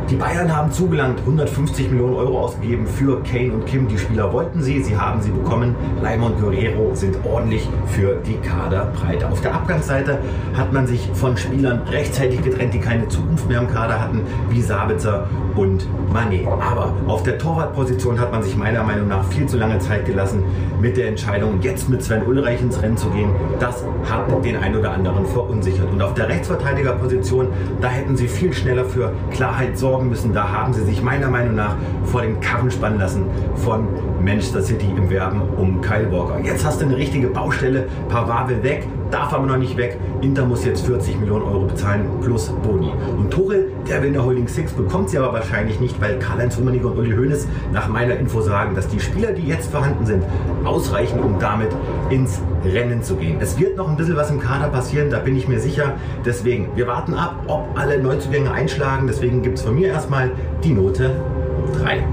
Die 0.09 0.17
Bayern 0.17 0.55
haben 0.55 0.71
zugelangt 0.71 1.17
150 1.21 1.89
Millionen 1.89 2.13
Euro 2.13 2.41
ausgegeben 2.41 2.85
für 2.85 3.23
Kane 3.23 3.51
und 3.51 3.65
Kim. 3.65 3.87
Die 3.87 3.97
Spieler 3.97 4.31
wollten 4.31 4.61
sie, 4.61 4.83
sie 4.83 4.95
haben 4.95 5.19
sie 5.19 5.31
bekommen. 5.31 5.75
Leimer 6.03 6.27
und 6.27 6.39
Guerrero 6.39 6.93
sind 6.93 7.17
ordentlich 7.25 7.67
für 7.87 8.17
die 8.17 8.35
Kaderbreite. 8.35 9.27
Auf 9.27 9.41
der 9.41 9.55
Abgangsseite 9.55 10.19
hat 10.55 10.71
man 10.71 10.85
sich 10.85 11.09
von 11.15 11.35
Spielern 11.35 11.81
rechtzeitig 11.89 12.43
getrennt, 12.43 12.75
die 12.75 12.79
keine 12.79 13.07
Zukunft 13.07 13.49
mehr 13.49 13.59
im 13.59 13.67
Kader 13.67 13.99
hatten, 13.99 14.21
wie 14.49 14.61
Sabitzer 14.61 15.27
und 15.55 15.87
Mané. 16.13 16.47
Aber 16.47 16.93
auf 17.07 17.23
der 17.23 17.39
Torwartposition 17.39 18.19
hat 18.19 18.31
man 18.31 18.43
sich 18.43 18.55
meiner 18.55 18.83
Meinung 18.83 19.07
nach 19.07 19.25
viel 19.25 19.47
zu 19.47 19.57
lange 19.57 19.79
Zeit 19.79 20.05
gelassen 20.05 20.43
mit 20.79 20.97
der 20.97 21.07
Entscheidung, 21.07 21.61
jetzt 21.61 21.89
mit 21.89 22.03
Sven 22.03 22.21
Ulreich 22.27 22.61
ins 22.61 22.79
Rennen 22.79 22.97
zu 22.97 23.09
gehen. 23.09 23.31
Das 23.59 23.83
hat 24.07 24.45
den 24.45 24.57
einen 24.57 24.75
oder 24.75 24.91
anderen 24.91 25.25
verunsichert. 25.25 25.91
Und 25.91 26.03
auf 26.03 26.13
der 26.13 26.29
Rechtsverteidigerposition, 26.29 27.47
da 27.81 27.87
hätten 27.87 28.15
sie 28.15 28.27
viel 28.27 28.53
schneller 28.53 28.85
für 28.85 29.11
Klarheit 29.31 29.75
sorgen 29.79 29.94
sorgen 29.95 30.09
müssen. 30.09 30.33
Da 30.33 30.51
haben 30.51 30.73
sie 30.73 30.83
sich 30.83 31.01
meiner 31.01 31.29
Meinung 31.29 31.55
nach 31.55 31.75
vor 32.03 32.21
den 32.21 32.39
Karren 32.41 32.69
spannen 32.69 32.99
lassen 32.99 33.23
von 33.55 33.87
Manchester 34.21 34.61
City 34.61 34.87
im 34.97 35.09
Werben 35.09 35.41
um 35.57 35.79
Kyle 35.79 36.11
Walker. 36.11 36.39
Jetzt 36.43 36.65
hast 36.65 36.81
du 36.81 36.85
eine 36.85 36.97
richtige 36.97 37.27
Baustelle. 37.27 37.87
Pavard 38.09 38.49
will 38.49 38.61
weg, 38.61 38.87
darf 39.09 39.31
aber 39.33 39.45
noch 39.45 39.57
nicht 39.57 39.77
weg. 39.77 39.97
Inter 40.25 40.43
muss 40.43 40.65
jetzt 40.65 40.87
40 40.87 41.19
Millionen 41.19 41.43
Euro 41.43 41.65
bezahlen 41.65 42.07
plus 42.19 42.51
Boni. 42.63 42.91
Und 43.15 43.29
Tuchel, 43.29 43.71
der 43.87 44.01
will 44.01 44.09
eine 44.09 44.25
Holding 44.25 44.47
Six, 44.47 44.73
bekommt 44.73 45.11
sie 45.11 45.19
aber 45.19 45.31
wahrscheinlich 45.33 45.79
nicht, 45.79 46.01
weil 46.01 46.17
Karl-Heinz 46.17 46.57
Rummenigge 46.57 46.87
und 46.87 46.97
Uli 46.97 47.11
Hoeneß 47.11 47.47
nach 47.71 47.87
meiner 47.87 48.17
Info 48.17 48.41
sagen, 48.41 48.73
dass 48.75 48.87
die 48.87 48.99
Spieler, 48.99 49.33
die 49.33 49.47
jetzt 49.47 49.69
vorhanden 49.69 50.03
sind, 50.05 50.23
ausreichen, 50.63 51.19
um 51.19 51.37
damit 51.39 51.69
ins 52.09 52.41
Rennen 52.65 53.03
zu 53.03 53.17
gehen. 53.17 53.37
Es 53.39 53.59
wird 53.59 53.77
noch 53.77 53.87
ein 53.87 53.97
bisschen 53.97 54.15
was 54.15 54.31
im 54.31 54.39
Kader 54.39 54.69
passieren, 54.69 55.11
da 55.11 55.19
bin 55.19 55.37
ich 55.37 55.47
mir 55.47 55.59
sicher. 55.59 55.93
Deswegen, 56.25 56.69
wir 56.75 56.87
warten 56.87 57.13
ab, 57.13 57.35
ob 57.45 57.77
alle 57.77 58.01
Neuzugänge 58.01 58.51
einschlagen. 58.51 59.05
Deswegen 59.05 59.43
gibt 59.43 59.59
es 59.59 59.63
von 59.63 59.75
mir 59.75 59.89
erstmal 59.89 60.31
die 60.63 60.73
Note 60.73 61.11
3. 61.83 62.03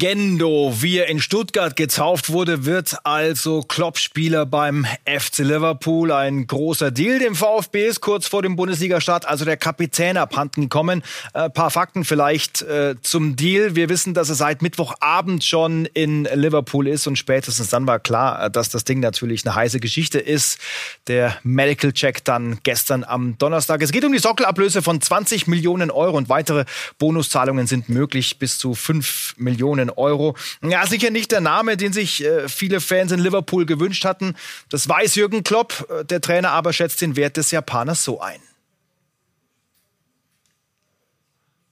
Legendo, 0.00 0.72
wie 0.78 0.98
er 0.98 1.08
in 1.08 1.20
Stuttgart 1.20 1.74
getauft 1.74 2.30
wurde, 2.30 2.64
wird 2.64 2.98
also 3.02 3.62
Klopp-Spieler 3.62 4.46
beim 4.46 4.86
FC 5.04 5.38
Liverpool. 5.38 6.12
Ein 6.12 6.46
großer 6.46 6.92
Deal. 6.92 7.18
Dem 7.18 7.34
VfB 7.34 7.88
ist 7.88 8.00
kurz 8.00 8.28
vor 8.28 8.42
dem 8.42 8.54
Bundesliga-Start 8.54 9.26
also 9.26 9.44
der 9.44 9.56
Kapitän 9.56 10.16
abhanden 10.16 10.62
gekommen. 10.62 11.02
Ein 11.32 11.46
äh, 11.46 11.50
paar 11.50 11.72
Fakten 11.72 12.04
vielleicht 12.04 12.62
äh, 12.62 12.94
zum 13.02 13.34
Deal. 13.34 13.74
Wir 13.74 13.88
wissen, 13.88 14.14
dass 14.14 14.28
er 14.28 14.36
seit 14.36 14.62
Mittwochabend 14.62 15.42
schon 15.42 15.86
in 15.86 16.28
Liverpool 16.32 16.86
ist 16.86 17.08
und 17.08 17.16
spätestens 17.16 17.68
dann 17.68 17.88
war 17.88 17.98
klar, 17.98 18.44
äh, 18.44 18.50
dass 18.52 18.68
das 18.68 18.84
Ding 18.84 19.00
natürlich 19.00 19.44
eine 19.44 19.56
heiße 19.56 19.80
Geschichte 19.80 20.20
ist. 20.20 20.60
Der 21.08 21.36
Medical 21.42 21.92
Check 21.92 22.24
dann 22.24 22.60
gestern 22.62 23.02
am 23.02 23.36
Donnerstag. 23.38 23.82
Es 23.82 23.90
geht 23.90 24.04
um 24.04 24.12
die 24.12 24.20
Sockelablöse 24.20 24.80
von 24.80 25.00
20 25.00 25.48
Millionen 25.48 25.90
Euro 25.90 26.16
und 26.16 26.28
weitere 26.28 26.66
Bonuszahlungen 26.98 27.66
sind 27.66 27.88
möglich 27.88 28.38
bis 28.38 28.58
zu 28.58 28.76
5 28.76 29.34
Millionen 29.38 29.87
Millionen 29.88 29.90
Euro. 29.96 30.36
Ja, 30.62 30.86
sicher 30.86 31.10
nicht 31.10 31.32
der 31.32 31.40
Name, 31.40 31.76
den 31.76 31.92
sich 31.92 32.24
äh, 32.24 32.48
viele 32.48 32.80
Fans 32.80 33.12
in 33.12 33.20
Liverpool 33.20 33.66
gewünscht 33.66 34.04
hatten. 34.04 34.34
Das 34.68 34.88
weiß 34.88 35.14
Jürgen 35.14 35.42
Klopp. 35.42 35.86
Äh, 35.90 36.04
der 36.04 36.20
Trainer 36.20 36.50
aber 36.50 36.72
schätzt 36.72 37.00
den 37.00 37.16
Wert 37.16 37.36
des 37.36 37.50
Japaners 37.50 38.04
so 38.04 38.20
ein. 38.20 38.40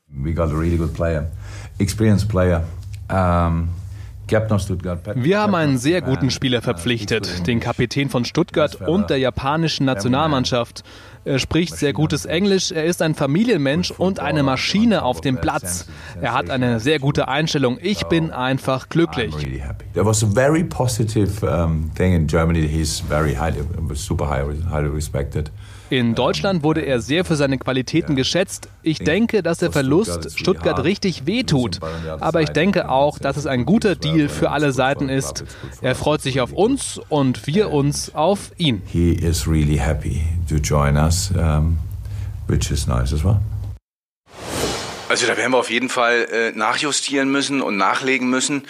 We 0.09 0.33
got 0.33 0.51
a 0.51 0.57
really 0.57 0.77
good 0.77 0.95
player, 0.95 1.31
experienced 1.79 2.29
player. 2.29 2.67
Um 3.09 3.69
Wir 4.28 5.40
haben 5.40 5.54
einen 5.54 5.78
sehr 5.78 6.02
guten 6.02 6.30
Spieler 6.30 6.61
verpflichtet, 6.62 7.47
den 7.47 7.61
Kapitän 7.61 8.11
von 8.11 8.25
Stuttgart 8.25 8.75
und 8.76 9.11
der 9.11 9.18
japanischen 9.18 9.87
Nationalmannschaft. 9.87 10.83
Er 11.25 11.40
spricht 11.40 11.76
sehr 11.76 11.92
gutes 11.92 12.25
Englisch, 12.25 12.71
er 12.71 12.85
ist 12.85 13.02
ein 13.02 13.16
Familienmensch 13.16 13.90
und 13.90 14.21
eine 14.21 14.45
Maschine 14.45 15.02
auf 15.02 15.21
dem 15.21 15.40
Platz. 15.40 15.87
Er 16.21 16.35
hat 16.35 16.50
eine 16.50 16.78
sehr 16.78 17.00
gute 17.00 17.26
Einstellung. 17.26 17.78
Ich 17.80 18.04
bin 18.04 18.30
einfach 18.30 18.88
glücklich. 18.88 19.35
There 19.95 20.06
was 20.06 20.23
a 20.23 20.28
very 20.28 20.62
positive 20.62 21.40
thing 21.97 22.12
in 22.14 22.26
Germany. 22.26 22.68
He's 22.68 23.00
very 23.00 23.35
highly, 23.35 23.62
super 23.95 24.28
highly 24.28 24.88
respected. 24.88 25.50
In 25.88 26.16
Deutschland 26.16 26.64
wurde 26.64 26.81
er 26.81 27.00
sehr 27.00 27.25
für 27.25 27.37
seine 27.37 27.59
Qualitäten 27.59 28.16
geschätzt. 28.16 28.69
Ich 28.83 28.99
denke, 28.99 29.45
dass 29.45 29.59
der 29.59 29.71
Verlust 29.71 30.37
Stuttgart 30.37 30.83
richtig 30.83 31.26
wehtut. 31.26 31.78
Aber 32.19 32.43
ich 32.43 32.50
denke 32.50 32.90
auch, 32.90 33.21
dass 33.21 33.37
es 33.37 33.47
ein 33.47 33.64
guter 33.64 33.95
Deal 33.95 34.28
für 34.28 34.50
alle 34.50 34.73
Seiten 34.73 35.09
ist. 35.09 35.45
Er 35.83 35.95
freut 35.95 36.23
sich 36.23 36.40
auf 36.40 36.52
uns 36.52 37.00
und 37.09 37.47
wir 37.47 37.71
uns 37.71 38.14
auf 38.14 38.50
ihn. 38.57 38.83
He 38.87 39.12
is 39.12 39.47
really 39.47 39.76
happy 39.76 40.23
to 40.49 40.57
join 40.57 40.97
us, 40.97 41.31
um, 41.37 41.78
which 42.49 42.71
is 42.73 42.88
nice 42.88 43.12
as 43.12 43.23
well. 43.25 43.40
Also 45.09 45.28
da 45.28 45.37
werden 45.37 45.52
wir 45.52 45.59
auf 45.59 45.71
jeden 45.71 45.88
Fall 45.88 46.26
äh, 46.33 46.50
nachjustieren 46.59 47.31
müssen 47.31 47.62
und 47.62 47.76
nachlegen 47.76 48.28
müssen. 48.28 48.64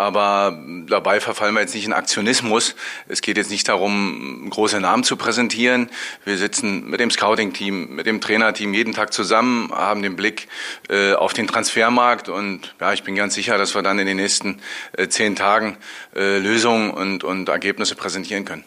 Aber 0.00 0.58
dabei 0.86 1.20
verfallen 1.20 1.52
wir 1.52 1.60
jetzt 1.60 1.74
nicht 1.74 1.84
in 1.84 1.92
Aktionismus. 1.92 2.74
Es 3.06 3.20
geht 3.20 3.36
jetzt 3.36 3.50
nicht 3.50 3.68
darum, 3.68 4.48
große 4.48 4.80
Namen 4.80 5.04
zu 5.04 5.18
präsentieren. 5.18 5.90
Wir 6.24 6.38
sitzen 6.38 6.88
mit 6.88 7.00
dem 7.00 7.10
Scouting-Team, 7.10 7.96
mit 7.96 8.06
dem 8.06 8.22
Trainerteam 8.22 8.72
jeden 8.72 8.94
Tag 8.94 9.12
zusammen, 9.12 9.70
haben 9.70 10.00
den 10.00 10.16
Blick 10.16 10.48
äh, 10.88 11.12
auf 11.12 11.34
den 11.34 11.46
Transfermarkt 11.46 12.30
und 12.30 12.74
ja, 12.80 12.94
ich 12.94 13.02
bin 13.02 13.14
ganz 13.14 13.34
sicher, 13.34 13.58
dass 13.58 13.74
wir 13.74 13.82
dann 13.82 13.98
in 13.98 14.06
den 14.06 14.16
nächsten 14.16 14.62
äh, 14.96 15.08
zehn 15.08 15.36
Tagen 15.36 15.76
äh, 16.16 16.38
Lösungen 16.38 16.92
und, 16.92 17.22
und 17.22 17.50
Ergebnisse 17.50 17.94
präsentieren 17.94 18.46
können. 18.46 18.64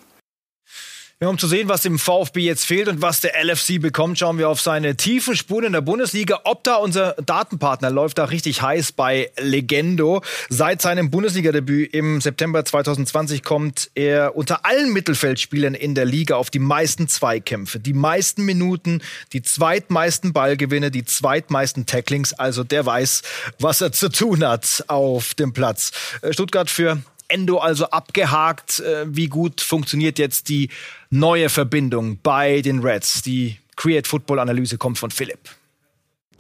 Ja, 1.20 1.30
um 1.30 1.38
zu 1.38 1.48
sehen, 1.48 1.70
was 1.70 1.84
dem 1.84 2.00
VfB 2.00 2.42
jetzt 2.42 2.66
fehlt 2.66 2.90
und 2.90 3.02
was 3.02 3.22
der 3.22 3.32
LFC 3.42 3.80
bekommt, 3.80 4.20
schauen 4.20 4.38
wir 4.38 4.50
auf 4.50 4.60
seine 4.60 4.98
tiefen 4.98 5.38
Spuren 5.38 5.66
in 5.66 5.72
der 5.72 5.80
Bundesliga. 5.80 6.42
Ob 6.44 6.66
da 6.66 6.76
unser 6.76 7.14
Datenpartner 7.14 7.90
läuft 7.92 8.18
da 8.18 8.26
richtig 8.26 8.62
heiß 8.62 8.92
bei 8.92 9.32
Legendo. 9.40 10.22
Seit 10.50 10.82
seinem 10.82 11.12
Bundesliga-Debüt 11.12 11.94
im 11.94 12.20
September 12.20 12.66
2020 12.66 13.42
kommt 13.42 13.90
er 13.96 14.36
unter 14.36 14.66
allen 14.66 14.92
Mittelfeldspielern 14.92 15.76
in 15.76 15.96
der 15.96 16.04
Liga 16.04 16.36
auf 16.36 16.50
die 16.50 16.60
meisten 16.60 17.08
Zweikämpfe, 17.08 17.80
die 17.80 17.94
meisten 17.94 18.44
Minuten, 18.44 19.02
die 19.32 19.44
zweitmeisten 19.44 20.34
Ballgewinne, 20.34 20.92
die 20.92 21.06
zweitmeisten 21.06 21.86
Tacklings. 21.86 22.34
Also 22.34 22.66
der 22.66 22.86
weiß, 22.86 23.22
was 23.60 23.80
er 23.80 23.94
zu 23.94 24.10
tun 24.10 24.46
hat 24.46 24.84
auf 24.88 25.36
dem 25.36 25.54
Platz. 25.54 25.92
Stuttgart 26.32 26.70
für 26.70 26.98
Endo 27.34 27.58
also 27.58 27.86
abgehakt. 27.86 28.80
Äh, 28.80 29.06
wie 29.08 29.28
gut 29.28 29.60
funktioniert 29.60 30.20
jetzt 30.20 30.50
die 30.50 30.70
neue 31.10 31.50
Verbindung 31.50 32.20
bei 32.22 32.62
den 32.62 32.80
Reds? 32.80 33.24
Die 33.24 33.58
Create 33.76 34.08
Football 34.08 34.40
Analyse 34.40 34.78
kommt 34.78 35.00
von 35.00 35.12
Philipp. 35.12 35.50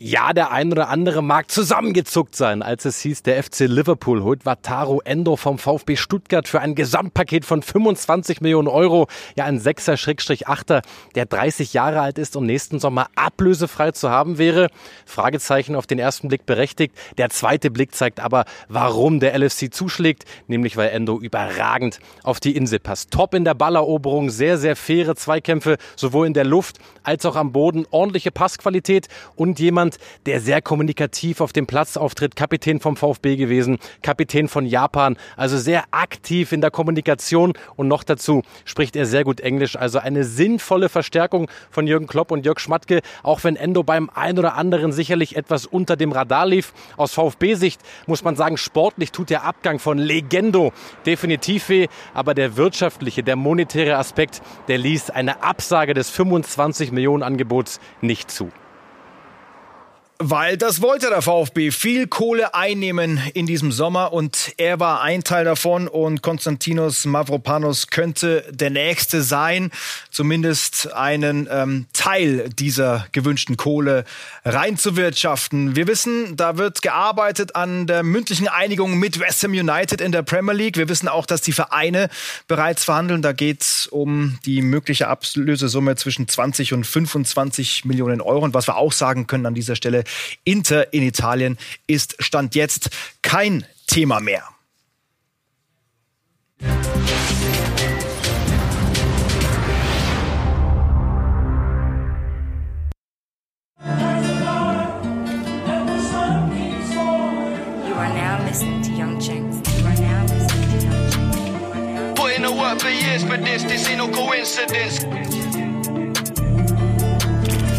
Ja, 0.06 0.34
der 0.34 0.52
ein 0.52 0.70
oder 0.70 0.90
andere 0.90 1.24
mag 1.24 1.50
zusammengezuckt 1.50 2.36
sein, 2.36 2.62
als 2.62 2.84
es 2.84 3.00
hieß, 3.00 3.24
der 3.24 3.42
FC 3.42 3.62
Liverpool 3.62 4.22
holt 4.22 4.46
Wataru 4.46 5.00
Endo 5.06 5.38
vom 5.38 5.58
VfB 5.58 5.96
Stuttgart 5.96 6.46
für 6.46 6.60
ein 6.60 6.76
Gesamtpaket 6.76 7.46
von 7.46 7.62
25 7.62 8.42
Millionen 8.42 8.68
Euro. 8.68 9.08
Ja, 9.38 9.46
ein 9.46 9.62
Sechser 9.62 9.96
Schrägstrich 9.96 10.50
Achter, 10.50 10.82
der 11.16 11.26
30 11.26 11.72
Jahre 11.72 12.02
alt 12.02 12.18
ist 12.18 12.36
und 12.36 12.48
nächsten 12.48 12.82
Sommer 12.82 13.08
ablösefrei 13.16 13.92
zu 13.92 14.10
haben 14.10 14.38
wäre. 14.38 14.68
Fragezeichen 15.06 15.74
auf 15.74 15.88
den 15.88 16.00
ersten 16.00 16.28
Blick 16.28 16.46
berechtigt. 16.46 16.94
Der 17.18 17.30
zweite 17.30 17.72
Blick 17.72 17.96
zeigt 17.96 18.20
aber, 18.20 18.44
warum 18.68 19.22
der 19.22 19.40
LFC 19.40 19.74
zuschlägt, 19.74 20.26
nämlich 20.48 20.76
weil 20.76 20.90
Endo 20.90 21.18
überragend 21.18 22.00
auf 22.24 22.42
die 22.42 22.58
Insel 22.58 22.80
passt. 22.80 23.12
Top 23.12 23.34
in 23.34 23.46
der 23.46 23.54
Balleroberung, 23.54 24.32
sehr, 24.32 24.58
sehr 24.58 24.76
faire 24.76 25.16
Zweikämpfe, 25.16 25.78
sowohl 25.96 26.28
in 26.28 26.34
der 26.34 26.44
Luft 26.44 26.80
als 27.04 27.26
auch 27.26 27.38
am 27.38 27.54
Boden, 27.54 27.86
ordentliche 27.90 28.32
Passqualität 28.32 29.08
und 29.38 29.62
jemand, 29.62 29.93
jemand, 29.94 30.26
der 30.26 30.40
sehr 30.40 30.62
kommunikativ 30.62 31.42
auf 31.42 31.54
dem 31.54 31.68
Platz 31.68 31.98
auftritt, 31.98 32.36
Kapitän 32.36 32.80
vom 32.80 32.96
VfB 32.96 33.36
gewesen, 33.36 33.78
Kapitän 34.02 34.48
von 34.48 34.66
Japan, 34.66 35.18
also 35.38 35.58
sehr 35.58 35.84
aktiv 35.92 36.52
in 36.52 36.62
der 36.62 36.72
Kommunikation 36.72 37.54
und 37.76 37.88
noch 37.88 38.04
dazu 38.04 38.42
spricht 38.66 38.96
er 38.96 39.06
sehr 39.06 39.24
gut 39.24 39.40
Englisch, 39.40 39.76
also 39.76 40.00
eine 40.00 40.24
sinnvolle 40.24 40.90
Verstärkung 40.90 41.50
von 41.70 41.88
Jürgen 41.88 42.08
Klopp 42.08 42.32
und 42.32 42.46
Jörg 42.46 42.60
Schmatke, 42.60 43.02
auch 43.22 43.44
wenn 43.44 43.56
Endo 43.56 43.84
beim 43.84 44.10
ein 44.14 44.40
oder 44.40 44.56
anderen 44.56 44.92
sicherlich 44.92 45.36
etwas 45.36 45.66
unter 45.66 45.96
dem 45.96 46.12
Radar 46.12 46.46
lief. 46.46 46.74
Aus 46.98 47.14
VfB-Sicht 47.14 47.82
muss 48.08 48.24
man 48.24 48.36
sagen, 48.36 48.58
sportlich 48.58 49.12
tut 49.12 49.30
der 49.30 49.44
Abgang 49.44 49.80
von 49.80 49.98
Legendo 49.98 50.72
definitiv 51.06 51.70
weh, 51.70 51.88
aber 52.14 52.34
der 52.34 52.58
wirtschaftliche, 52.58 53.24
der 53.24 53.36
monetäre 53.36 53.98
Aspekt, 53.98 54.42
der 54.68 54.78
ließ 54.78 55.10
eine 55.10 55.44
Absage 55.44 55.94
des 55.94 56.10
25 56.10 56.92
Millionen 56.92 57.24
Angebots 57.24 57.80
nicht 58.02 58.32
zu. 58.32 58.52
Weil 60.20 60.58
das 60.58 60.82
wollte 60.82 61.10
der 61.10 61.22
VfB. 61.22 61.72
Viel 61.72 62.08
Kohle 62.08 62.54
einnehmen 62.54 63.20
in 63.34 63.46
diesem 63.46 63.72
Sommer 63.72 64.14
und 64.14 64.54
er 64.58 64.80
war 64.80 65.02
ein 65.02 65.24
Teil 65.24 65.44
davon 65.44 65.88
und 65.88 66.22
Konstantinos 66.22 67.06
Mavropanos 67.06 67.88
könnte 67.88 68.46
der 68.52 68.70
Nächste 68.70 69.24
sein, 69.24 69.72
zumindest 70.12 70.94
einen 70.94 71.50
ähm, 71.52 71.88
Teil 71.94 72.50
dieser 72.50 73.08
gewünschten 73.12 73.58
Kohle 73.58 74.06
reinzuwirtschaften. 74.46 75.76
Wir 75.76 75.88
wissen, 75.88 76.38
da 76.38 76.58
wird 76.58 76.84
gearbeitet 76.84 77.56
an 77.56 77.88
der 77.88 78.04
mündlichen 78.04 78.48
Einigung 78.48 79.00
mit 79.00 79.20
West 79.20 79.44
Ham 79.44 79.52
United 79.52 80.00
in 80.00 80.12
der 80.12 80.22
Premier 80.22 80.54
League. 80.54 80.78
Wir 80.78 80.88
wissen 80.90 81.08
auch, 81.08 81.26
dass 81.26 81.42
die 81.42 81.54
Vereine 81.54 82.10
bereits 82.48 82.84
verhandeln. 82.84 83.24
Da 83.24 83.34
geht 83.34 83.64
es 83.64 83.88
um 83.88 84.38
die 84.46 84.62
mögliche 84.62 85.08
Ablösesumme 85.08 85.96
zwischen 85.96 86.28
20 86.28 86.74
und 86.74 86.86
25 86.86 87.84
Millionen 87.86 88.22
Euro. 88.22 88.46
Und 88.46 88.54
was 88.54 88.68
wir 88.68 88.78
auch 88.78 88.94
sagen 88.94 89.28
können 89.28 89.48
an 89.48 89.56
dieser 89.56 89.76
Stelle, 89.76 90.03
Inter 90.44 90.88
in 90.92 91.04
Italien 91.04 91.58
ist 91.88 92.16
Stand 92.20 92.56
jetzt 92.56 92.90
kein 93.22 93.66
Thema 93.88 94.20
mehr. 94.20 94.44
You 96.60 96.70
are 108.00 108.14
now 108.14 108.44
listening 108.46 108.82
to 108.84 108.92
Young 108.92 109.20
Jenks. 109.20 109.58
You 109.78 109.86
are 109.86 109.96
now 109.96 110.24
listening 110.26 110.70
to 110.72 110.78
Young 110.86 111.10
Jenks. 111.12 112.20
Put 112.20 112.32
in 112.36 112.42
the 112.44 112.52
work 112.52 112.80
for 112.80 112.90
this, 113.38 113.64
this 113.64 113.88
ain't 113.90 113.98
no 113.98 114.08
coincidence. 114.10 115.04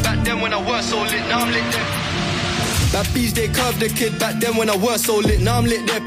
Back 0.03 0.25
then 0.25 0.41
when 0.41 0.53
I 0.53 0.63
was 0.63 0.85
so 0.89 1.01
lit, 1.03 1.13
now 1.29 1.41
I'm 1.41 1.53
lit 1.53 1.73
there. 1.73 1.94
That 2.95 3.13
bees 3.13 3.35
they 3.35 3.49
curved 3.49 3.81
the 3.81 3.89
kid 3.89 4.21
back 4.21 4.39
then 4.39 4.57
when 4.57 4.71
I 4.71 4.77
was 4.77 5.03
so 5.03 5.19
lit, 5.19 5.41
now 5.41 5.59
I'm 5.59 5.67
lit 5.67 5.85
there. 5.85 6.01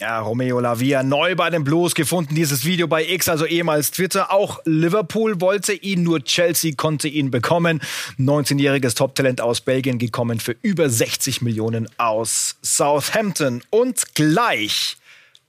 Ja, 0.00 0.20
Romeo 0.20 0.58
Lavia 0.58 1.02
neu 1.02 1.34
bei 1.34 1.50
den 1.50 1.64
Blues 1.64 1.94
gefunden. 1.94 2.34
Dieses 2.34 2.64
Video 2.64 2.88
bei 2.88 3.06
X, 3.06 3.28
also 3.28 3.44
ehemals 3.44 3.90
Twitter. 3.90 4.32
Auch 4.32 4.58
Liverpool 4.64 5.42
wollte 5.42 5.74
ihn, 5.74 6.02
nur 6.02 6.24
Chelsea 6.24 6.72
konnte 6.74 7.08
ihn 7.08 7.30
bekommen. 7.30 7.82
19-jähriges 8.18 8.94
Top-Talent 8.94 9.42
aus 9.42 9.60
Belgien 9.60 9.98
gekommen 9.98 10.40
für 10.40 10.56
über 10.62 10.88
60 10.88 11.42
Millionen 11.42 11.86
aus 11.98 12.56
Southampton. 12.62 13.62
Und 13.68 14.14
gleich 14.14 14.96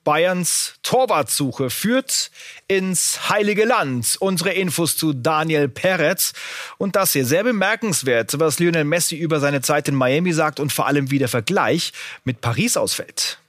Bayerns 0.04 0.76
Torwartsuche 0.84 1.70
führt 1.70 2.32
ins 2.68 3.30
Heilige 3.30 3.66
Land. 3.66 4.18
Unsere 4.20 4.52
Infos 4.54 4.98
zu 4.98 5.14
Daniel 5.14 5.68
Peretz. 5.68 6.34
Und 6.78 6.96
das 6.96 7.14
hier 7.14 7.26
sehr 7.26 7.44
bemerkenswert, 7.44 8.40
was 8.40 8.60
Lionel 8.60 8.86
Messi 8.86 9.16
über 9.16 9.40
seine 9.40 9.62
Zeit 9.62 9.88
in 9.88 9.96
Miami 9.96 10.34
sagt 10.34 10.60
und 10.60 10.72
vor 10.72 10.88
allem 10.88 11.12
wie 11.12 11.20
der 11.20 11.28
Vergleich 11.28 11.94
mit 12.24 12.42
Paris 12.42 12.78
ausfällt. 12.78 13.41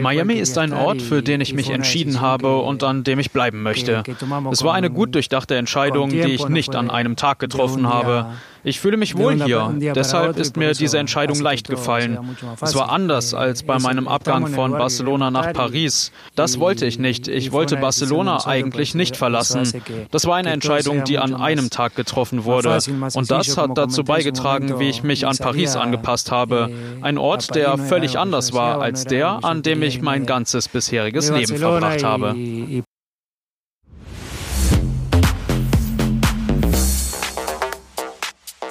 Miami 0.00 0.34
ist 0.34 0.58
ein 0.58 0.72
Ort, 0.72 1.00
für 1.00 1.22
den 1.22 1.40
ich 1.40 1.54
mich 1.54 1.70
entschieden 1.70 2.20
habe 2.20 2.58
und 2.58 2.82
an 2.82 3.04
dem 3.04 3.20
ich 3.20 3.30
bleiben 3.30 3.62
möchte. 3.62 4.02
Es 4.50 4.64
war 4.64 4.74
eine 4.74 4.90
gut 4.90 5.14
durchdachte 5.14 5.54
Entscheidung, 5.54 6.10
die 6.10 6.22
ich 6.22 6.48
nicht 6.48 6.74
an 6.74 6.90
einem 6.90 7.14
Tag 7.14 7.38
getroffen 7.38 7.88
habe. 7.88 8.32
Ich 8.64 8.78
fühle 8.78 8.96
mich 8.96 9.16
wohl 9.16 9.42
hier. 9.42 9.74
Deshalb 9.94 10.38
ist 10.38 10.56
mir 10.56 10.72
diese 10.72 10.98
Entscheidung 10.98 11.40
leicht 11.40 11.68
gefallen. 11.68 12.36
Es 12.60 12.74
war 12.76 12.90
anders 12.90 13.34
als 13.34 13.62
bei 13.64 13.78
meinem 13.78 14.06
Abgang 14.06 14.46
von 14.48 14.72
Barcelona 14.72 15.30
nach 15.30 15.52
Paris. 15.52 16.12
Das 16.36 16.60
wollte 16.60 16.86
ich 16.86 16.98
nicht. 16.98 17.28
Ich 17.28 17.52
wollte 17.52 17.76
Barcelona 17.76 18.46
eigentlich 18.46 18.94
nicht 18.94 19.16
verlassen. 19.16 19.72
Das 20.10 20.26
war 20.26 20.36
eine 20.36 20.50
Entscheidung, 20.50 21.04
die 21.04 21.18
an 21.18 21.34
einem 21.34 21.70
Tag 21.70 21.96
getroffen 21.96 22.44
wurde. 22.44 22.78
Und 23.14 23.30
das 23.30 23.56
hat 23.56 23.76
dazu 23.76 24.04
beigetragen, 24.04 24.78
wie 24.78 24.88
ich 24.88 25.02
mich 25.02 25.26
an 25.26 25.36
Paris 25.36 25.76
angepasst 25.76 26.30
habe. 26.30 26.70
Ein 27.00 27.18
Ort, 27.18 27.51
der 27.54 27.78
völlig 27.78 28.18
anders 28.18 28.52
war 28.52 28.80
als 28.80 29.04
der, 29.04 29.44
an 29.44 29.62
dem 29.62 29.82
ich 29.82 30.02
mein 30.02 30.26
ganzes 30.26 30.68
bisheriges 30.68 31.30
Leben 31.30 31.56
verbracht 31.56 32.02
habe. 32.02 32.34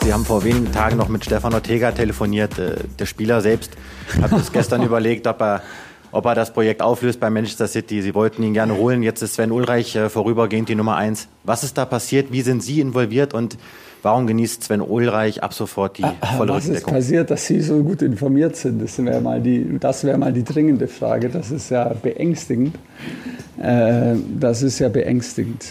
Sie 0.03 0.13
haben 0.13 0.25
vor 0.25 0.43
wenigen 0.43 0.71
Tagen 0.71 0.97
noch 0.97 1.09
mit 1.09 1.23
Stefan 1.23 1.53
Ortega 1.53 1.91
telefoniert. 1.91 2.57
Äh, 2.57 2.75
der 2.99 3.05
Spieler 3.05 3.39
selbst 3.41 3.71
hat 4.21 4.33
uns 4.33 4.51
gestern 4.53 4.83
überlegt, 4.83 5.27
ob 5.27 5.41
er 5.41 5.61
ob 6.11 6.25
er 6.25 6.35
das 6.35 6.51
Projekt 6.53 6.81
auflöst 6.81 7.19
bei 7.19 7.29
Manchester 7.29 7.67
City. 7.67 8.01
Sie 8.01 8.13
wollten 8.13 8.43
ihn 8.43 8.53
gerne 8.53 8.75
holen. 8.75 9.01
Jetzt 9.03 9.21
ist 9.21 9.35
Sven 9.35 9.51
Ulreich 9.51 9.95
äh, 9.95 10.09
vorübergehend 10.09 10.67
die 10.69 10.75
Nummer 10.75 10.97
eins. 10.97 11.29
Was 11.43 11.63
ist 11.63 11.77
da 11.77 11.85
passiert? 11.85 12.31
Wie 12.31 12.41
sind 12.41 12.61
Sie 12.61 12.81
involviert 12.81 13.33
und 13.33 13.57
warum 14.03 14.27
genießt 14.27 14.63
Sven 14.63 14.81
Ulreich 14.81 15.43
ab 15.43 15.53
sofort 15.53 15.97
die 15.97 16.03
ah, 16.03 16.15
volle 16.37 16.53
Was 16.53 16.63
ist 16.63 16.69
Rückendeckung? 16.69 16.93
passiert, 16.93 17.31
dass 17.31 17.45
Sie 17.45 17.61
so 17.61 17.83
gut 17.83 18.01
informiert 18.01 18.55
sind? 18.55 18.81
Das 18.81 19.03
wäre 19.03 19.21
mal, 19.21 19.41
die, 19.41 19.77
das 19.79 20.03
wäre 20.03 20.17
mal 20.17 20.33
die 20.33 20.43
dringende 20.43 20.87
Frage. 20.87 21.29
Das 21.29 21.51
ist 21.51 21.69
ja 21.69 21.93
beängstigend. 21.93 22.75
Äh, 23.61 24.15
das 24.39 24.61
ist 24.63 24.79
ja 24.79 24.89
beängstigend. 24.89 25.65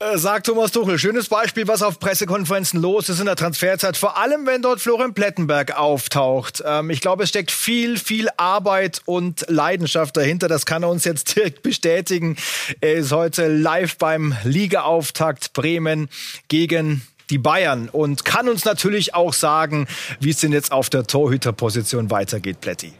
Äh, 0.00 0.16
Sagt 0.16 0.46
Thomas 0.46 0.70
Tuchel, 0.70 0.96
schönes 0.96 1.28
Beispiel, 1.28 1.66
was 1.66 1.82
auf 1.82 1.98
Pressekonferenzen 1.98 2.80
los 2.80 3.08
ist 3.08 3.18
in 3.18 3.26
der 3.26 3.34
Transferzeit, 3.34 3.96
vor 3.96 4.16
allem 4.16 4.46
wenn 4.46 4.62
dort 4.62 4.80
Florian 4.80 5.12
Plettenberg 5.12 5.76
auftaucht. 5.76 6.62
Ähm, 6.64 6.90
ich 6.90 7.00
glaube, 7.00 7.24
es 7.24 7.30
steckt 7.30 7.50
viel, 7.50 7.98
viel 7.98 8.28
Arbeit 8.36 9.02
und 9.06 9.44
Leidenschaft 9.48 10.16
dahinter. 10.16 10.46
Das 10.46 10.66
kann 10.66 10.84
er 10.84 10.90
uns 10.90 11.04
jetzt 11.04 11.34
direkt 11.36 11.64
bestätigen. 11.64 12.36
Er 12.80 12.94
ist 12.94 13.10
heute 13.10 13.48
live 13.48 13.96
beim 13.98 14.36
Ligaauftakt 14.44 15.52
Bremen 15.52 16.08
gegen 16.46 17.02
die 17.28 17.38
Bayern 17.38 17.88
und 17.88 18.24
kann 18.24 18.48
uns 18.48 18.64
natürlich 18.64 19.16
auch 19.16 19.32
sagen, 19.32 19.88
wie 20.20 20.30
es 20.30 20.38
denn 20.38 20.52
jetzt 20.52 20.70
auf 20.70 20.90
der 20.90 21.08
Torhüterposition 21.08 22.08
weitergeht, 22.08 22.60
Pletti. 22.60 22.92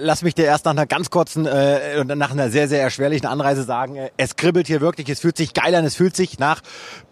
Lass 0.00 0.22
mich 0.22 0.34
dir 0.34 0.46
erst 0.46 0.64
nach 0.64 0.72
einer 0.72 0.86
ganz 0.86 1.10
kurzen 1.10 1.44
äh, 1.44 1.98
und 2.00 2.06
nach 2.16 2.30
einer 2.30 2.48
sehr, 2.48 2.66
sehr 2.66 2.80
erschwerlichen 2.80 3.26
Anreise 3.26 3.62
sagen, 3.62 3.96
äh, 3.96 4.10
es 4.16 4.36
kribbelt 4.36 4.66
hier 4.68 4.80
wirklich, 4.80 5.10
es 5.10 5.20
fühlt 5.20 5.36
sich 5.36 5.52
geil 5.52 5.74
an, 5.74 5.84
es 5.84 5.96
fühlt 5.96 6.16
sich 6.16 6.38
nach 6.38 6.62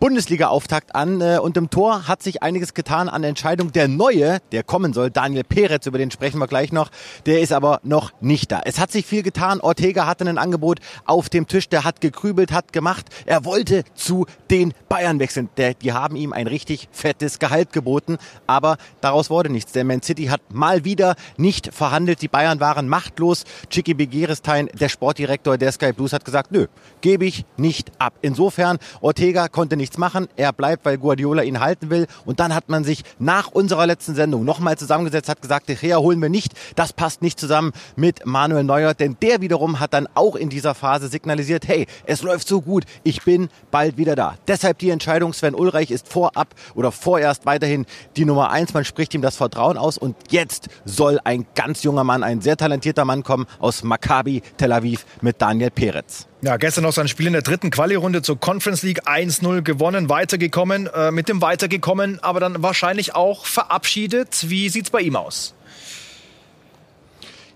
Bundesliga-Auftakt 0.00 0.94
an 0.94 1.20
äh, 1.20 1.38
und 1.42 1.58
im 1.58 1.68
Tor 1.68 2.08
hat 2.08 2.22
sich 2.22 2.42
einiges 2.42 2.72
getan 2.72 3.10
an 3.10 3.22
Entscheidung. 3.22 3.72
Der 3.72 3.86
Neue, 3.86 4.38
der 4.52 4.62
kommen 4.62 4.94
soll, 4.94 5.10
Daniel 5.10 5.44
Peretz, 5.44 5.84
über 5.84 5.98
den 5.98 6.10
sprechen 6.10 6.38
wir 6.38 6.46
gleich 6.46 6.72
noch, 6.72 6.90
der 7.26 7.42
ist 7.42 7.52
aber 7.52 7.80
noch 7.82 8.12
nicht 8.22 8.50
da. 8.50 8.62
Es 8.64 8.78
hat 8.78 8.90
sich 8.90 9.04
viel 9.04 9.22
getan, 9.22 9.60
Ortega 9.60 10.06
hatte 10.06 10.24
ein 10.24 10.38
Angebot 10.38 10.78
auf 11.04 11.28
dem 11.28 11.46
Tisch, 11.46 11.68
der 11.68 11.84
hat 11.84 12.00
gekrübelt, 12.00 12.50
hat 12.50 12.72
gemacht, 12.72 13.06
er 13.26 13.44
wollte 13.44 13.84
zu 13.94 14.24
den 14.50 14.72
Bayern 14.88 15.18
wechseln. 15.18 15.50
Der, 15.58 15.74
die 15.74 15.92
haben 15.92 16.16
ihm 16.16 16.32
ein 16.32 16.46
richtig 16.46 16.88
fettes 16.92 17.38
Gehalt 17.38 17.74
geboten, 17.74 18.16
aber 18.46 18.78
daraus 19.02 19.28
wurde 19.28 19.50
nichts. 19.50 19.72
Der 19.72 19.84
Man 19.84 20.00
City 20.00 20.26
hat 20.26 20.40
mal 20.50 20.86
wieder 20.86 21.14
nicht 21.36 21.74
verhandelt, 21.74 22.22
die 22.22 22.28
Bayern 22.28 22.53
waren 22.60 22.88
machtlos. 22.88 23.44
Chicky 23.70 23.94
Begiristain, 23.94 24.68
der 24.78 24.88
Sportdirektor 24.88 25.58
der 25.58 25.72
Sky 25.72 25.92
Blues, 25.92 26.12
hat 26.12 26.24
gesagt, 26.24 26.52
nö, 26.52 26.66
gebe 27.00 27.24
ich 27.24 27.44
nicht 27.56 27.92
ab. 27.98 28.14
Insofern, 28.22 28.78
Ortega 29.00 29.48
konnte 29.48 29.76
nichts 29.76 29.98
machen. 29.98 30.28
Er 30.36 30.52
bleibt, 30.52 30.84
weil 30.84 30.98
Guardiola 30.98 31.42
ihn 31.42 31.60
halten 31.60 31.90
will. 31.90 32.06
Und 32.24 32.40
dann 32.40 32.54
hat 32.54 32.68
man 32.68 32.84
sich 32.84 33.02
nach 33.18 33.48
unserer 33.48 33.86
letzten 33.86 34.14
Sendung 34.14 34.44
nochmal 34.44 34.78
zusammengesetzt, 34.78 35.28
hat 35.28 35.42
gesagt, 35.42 35.68
De 35.68 35.76
Gea 35.76 35.98
holen 35.98 36.20
wir 36.20 36.28
nicht. 36.28 36.52
Das 36.76 36.92
passt 36.92 37.22
nicht 37.22 37.38
zusammen 37.38 37.72
mit 37.96 38.26
Manuel 38.26 38.64
Neuer, 38.64 38.94
denn 38.94 39.16
der 39.22 39.40
wiederum 39.40 39.80
hat 39.80 39.94
dann 39.94 40.08
auch 40.14 40.36
in 40.36 40.48
dieser 40.48 40.74
Phase 40.74 41.08
signalisiert, 41.08 41.66
hey, 41.68 41.86
es 42.06 42.22
läuft 42.22 42.48
so 42.48 42.60
gut, 42.60 42.84
ich 43.02 43.22
bin 43.22 43.48
bald 43.70 43.96
wieder 43.96 44.14
da. 44.14 44.36
Deshalb 44.48 44.78
die 44.78 44.90
Entscheidung, 44.90 45.32
Sven 45.32 45.54
Ulreich 45.54 45.90
ist 45.90 46.08
vorab 46.08 46.54
oder 46.74 46.92
vorerst 46.92 47.46
weiterhin 47.46 47.86
die 48.16 48.24
Nummer 48.24 48.50
eins. 48.50 48.74
Man 48.74 48.84
spricht 48.84 49.14
ihm 49.14 49.22
das 49.22 49.36
Vertrauen 49.36 49.78
aus 49.78 49.98
und 49.98 50.16
jetzt 50.30 50.68
soll 50.84 51.20
ein 51.24 51.46
ganz 51.54 51.82
junger 51.82 52.04
Mann, 52.04 52.22
ein 52.22 52.40
sehr 52.44 52.56
talentierter 52.56 53.04
Mann 53.04 53.24
kommen 53.24 53.46
aus 53.58 53.82
Maccabi 53.82 54.42
Tel 54.56 54.72
Aviv 54.72 55.04
mit 55.20 55.42
Daniel 55.42 55.70
Peretz. 55.70 56.28
Ja, 56.42 56.56
gestern 56.58 56.84
noch 56.84 56.92
sein 56.92 57.08
Spiel 57.08 57.26
in 57.26 57.32
der 57.32 57.42
dritten 57.42 57.70
Quali-Runde 57.70 58.22
zur 58.22 58.38
Conference 58.38 58.82
League 58.82 59.08
1-0 59.08 59.62
gewonnen, 59.62 60.08
weitergekommen, 60.08 60.86
äh, 60.86 61.10
mit 61.10 61.28
dem 61.28 61.40
weitergekommen, 61.40 62.20
aber 62.22 62.38
dann 62.38 62.62
wahrscheinlich 62.62 63.14
auch 63.14 63.46
verabschiedet. 63.46 64.50
Wie 64.50 64.68
sieht's 64.68 64.90
bei 64.90 65.00
ihm 65.00 65.16
aus? 65.16 65.54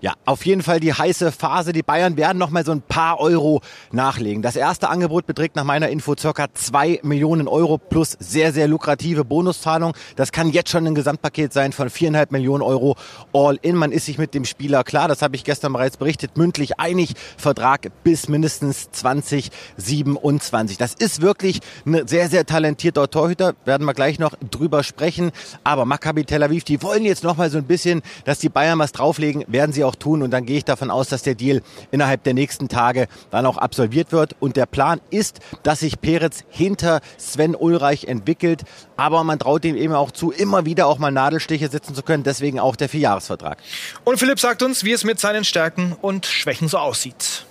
Ja, 0.01 0.13
auf 0.25 0.45
jeden 0.45 0.63
Fall 0.63 0.79
die 0.79 0.93
heiße 0.93 1.33
Phase. 1.33 1.73
Die 1.73 1.83
Bayern 1.83 2.15
werden 2.15 2.37
noch 2.37 2.51
mal 2.51 2.63
so 2.63 2.71
ein 2.71 2.81
paar 2.81 3.19
Euro 3.19 3.59
nachlegen. 3.91 4.41
Das 4.41 4.55
erste 4.55 4.89
Angebot 4.89 5.25
beträgt 5.25 5.57
nach 5.57 5.65
meiner 5.65 5.89
Info 5.89 6.15
circa 6.17 6.47
zwei 6.53 7.01
Millionen 7.03 7.49
Euro 7.49 7.77
plus 7.77 8.15
sehr, 8.17 8.53
sehr 8.53 8.69
lukrative 8.69 9.25
Bonuszahlung. 9.25 9.93
Das 10.15 10.31
kann 10.31 10.51
jetzt 10.51 10.69
schon 10.69 10.87
ein 10.87 10.95
Gesamtpaket 10.95 11.51
sein 11.51 11.73
von 11.73 11.89
viereinhalb 11.89 12.31
Millionen 12.31 12.61
Euro 12.61 12.95
all 13.33 13.59
in. 13.61 13.75
Man 13.75 13.91
ist 13.91 14.05
sich 14.05 14.17
mit 14.17 14.33
dem 14.33 14.45
Spieler 14.45 14.85
klar, 14.85 15.09
das 15.09 15.21
habe 15.21 15.35
ich 15.35 15.43
gestern 15.43 15.73
bereits 15.73 15.97
berichtet, 15.97 16.37
mündlich 16.37 16.79
einig. 16.79 17.15
Vertrag 17.35 17.91
bis 18.05 18.29
mindestens 18.29 18.91
2027. 18.91 20.77
Das 20.77 20.93
ist 20.93 21.21
wirklich 21.21 21.59
ein 21.85 22.07
sehr, 22.07 22.29
sehr 22.29 22.45
talentierter 22.45 23.09
Torhüter. 23.09 23.53
Werden 23.65 23.85
wir 23.85 23.93
gleich 23.93 24.17
noch 24.17 24.33
drüber 24.49 24.83
sprechen. 24.83 25.31
Aber 25.65 25.83
Maccabi 25.83 26.23
Tel 26.23 26.41
Aviv, 26.41 26.63
die 26.63 26.81
wollen 26.81 27.03
jetzt 27.03 27.25
noch 27.25 27.35
mal 27.35 27.49
so 27.49 27.57
ein 27.57 27.65
bisschen, 27.65 28.01
dass 28.23 28.39
die 28.39 28.47
Bayern 28.47 28.79
was 28.79 28.93
drauflegen, 28.93 29.43
werden 29.47 29.73
sie 29.73 29.83
auch 29.83 29.88
tun. 29.95 30.21
Und 30.21 30.31
dann 30.31 30.45
gehe 30.45 30.57
ich 30.57 30.65
davon 30.65 30.91
aus, 30.91 31.09
dass 31.09 31.23
der 31.23 31.35
Deal 31.35 31.61
innerhalb 31.91 32.23
der 32.23 32.33
nächsten 32.33 32.67
Tage 32.67 33.07
dann 33.31 33.45
auch 33.45 33.57
absolviert 33.57 34.11
wird. 34.11 34.35
Und 34.39 34.55
der 34.55 34.65
Plan 34.65 35.01
ist, 35.09 35.39
dass 35.63 35.79
sich 35.81 36.01
Peretz 36.01 36.43
hinter 36.49 37.01
Sven 37.17 37.55
Ulreich 37.55 38.05
entwickelt. 38.05 38.63
Aber 38.97 39.23
man 39.23 39.39
traut 39.39 39.65
ihm 39.65 39.75
eben 39.75 39.93
auch 39.93 40.11
zu, 40.11 40.31
immer 40.31 40.65
wieder 40.65 40.87
auch 40.87 40.99
mal 40.99 41.11
Nadelstiche 41.11 41.69
setzen 41.69 41.95
zu 41.95 42.03
können. 42.03 42.23
Deswegen 42.23 42.59
auch 42.59 42.75
der 42.75 42.89
Vierjahresvertrag. 42.89 43.57
Und 44.03 44.19
Philipp 44.19 44.39
sagt 44.39 44.63
uns, 44.63 44.83
wie 44.83 44.91
es 44.91 45.03
mit 45.03 45.19
seinen 45.19 45.43
Stärken 45.43 45.95
und 46.01 46.25
Schwächen 46.25 46.67
so 46.67 46.77
aussieht. 46.77 47.45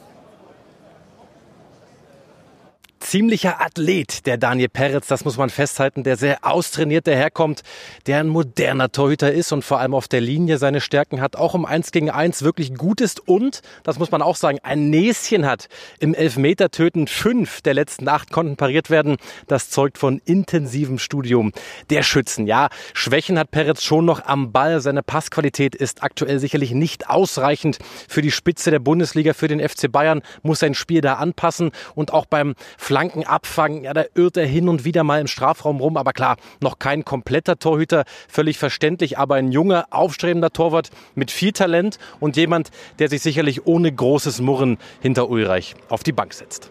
Ziemlicher 3.08 3.62
Athlet, 3.62 4.26
der 4.26 4.36
Daniel 4.36 4.68
Peretz, 4.68 5.06
das 5.06 5.24
muss 5.24 5.38
man 5.38 5.48
festhalten, 5.48 6.02
der 6.02 6.18
sehr 6.18 6.44
austrainiert 6.44 7.06
daherkommt, 7.06 7.62
der 8.06 8.20
ein 8.20 8.28
moderner 8.28 8.92
Torhüter 8.92 9.32
ist 9.32 9.50
und 9.50 9.64
vor 9.64 9.80
allem 9.80 9.94
auf 9.94 10.08
der 10.08 10.20
Linie 10.20 10.58
seine 10.58 10.82
Stärken 10.82 11.22
hat, 11.22 11.34
auch 11.34 11.54
um 11.54 11.64
eins 11.64 11.90
gegen 11.90 12.10
eins 12.10 12.42
wirklich 12.42 12.74
gut 12.74 13.00
ist 13.00 13.26
und, 13.26 13.62
das 13.82 13.98
muss 13.98 14.10
man 14.10 14.20
auch 14.20 14.36
sagen, 14.36 14.58
ein 14.62 14.90
Näschen 14.90 15.46
hat. 15.46 15.68
Im 16.00 16.12
Elfmetertöten 16.12 17.06
fünf 17.06 17.62
der 17.62 17.72
letzten 17.72 18.06
acht 18.10 18.30
konnten 18.30 18.56
pariert 18.56 18.90
werden. 18.90 19.16
Das 19.46 19.70
zeugt 19.70 19.96
von 19.96 20.20
intensivem 20.26 20.98
Studium 20.98 21.52
der 21.88 22.02
Schützen. 22.02 22.46
Ja, 22.46 22.68
Schwächen 22.92 23.38
hat 23.38 23.50
Peretz 23.50 23.82
schon 23.82 24.04
noch 24.04 24.26
am 24.26 24.52
Ball. 24.52 24.82
Seine 24.82 25.02
Passqualität 25.02 25.74
ist 25.74 26.02
aktuell 26.02 26.40
sicherlich 26.40 26.72
nicht 26.72 27.08
ausreichend 27.08 27.78
für 28.06 28.20
die 28.20 28.32
Spitze 28.32 28.70
der 28.70 28.80
Bundesliga, 28.80 29.32
für 29.32 29.48
den 29.48 29.66
FC 29.66 29.90
Bayern, 29.90 30.20
muss 30.42 30.58
sein 30.58 30.74
Spiel 30.74 31.00
da 31.00 31.14
anpassen 31.14 31.70
und 31.94 32.12
auch 32.12 32.26
beim 32.26 32.54
Flanken 32.76 32.97
abfangen. 33.26 33.84
Ja, 33.84 33.94
da 33.94 34.04
irrt 34.14 34.37
er 34.37 34.46
hin 34.46 34.68
und 34.68 34.84
wieder 34.84 35.04
mal 35.04 35.20
im 35.20 35.26
Strafraum 35.26 35.80
rum. 35.80 35.96
Aber 35.96 36.12
klar, 36.12 36.37
noch 36.61 36.78
kein 36.78 37.04
kompletter 37.04 37.58
Torhüter, 37.58 38.04
völlig 38.28 38.58
verständlich. 38.58 39.18
Aber 39.18 39.37
ein 39.37 39.52
junger, 39.52 39.87
aufstrebender 39.90 40.50
Torwart 40.50 40.90
mit 41.14 41.30
viel 41.30 41.52
Talent 41.52 41.98
und 42.20 42.37
jemand, 42.37 42.70
der 42.98 43.08
sich 43.08 43.22
sicherlich 43.22 43.66
ohne 43.66 43.92
großes 43.92 44.40
Murren 44.40 44.78
hinter 45.00 45.28
Ulreich 45.28 45.74
auf 45.88 46.02
die 46.02 46.12
Bank 46.12 46.34
setzt. 46.34 46.70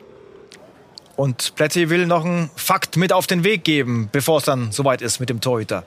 Und 1.16 1.56
Plätti 1.56 1.90
will 1.90 2.06
noch 2.06 2.24
einen 2.24 2.52
Fakt 2.56 2.96
mit 2.96 3.12
auf 3.12 3.26
den 3.26 3.44
Weg 3.44 3.63
geben, 3.63 4.08
bevor 4.12 4.38
es 4.38 4.46
dann 4.46 4.72
soweit 4.72 5.02
ist 5.02 5.20
mit 5.20 5.30
dem 5.30 5.42
Torhüter. 5.42 5.84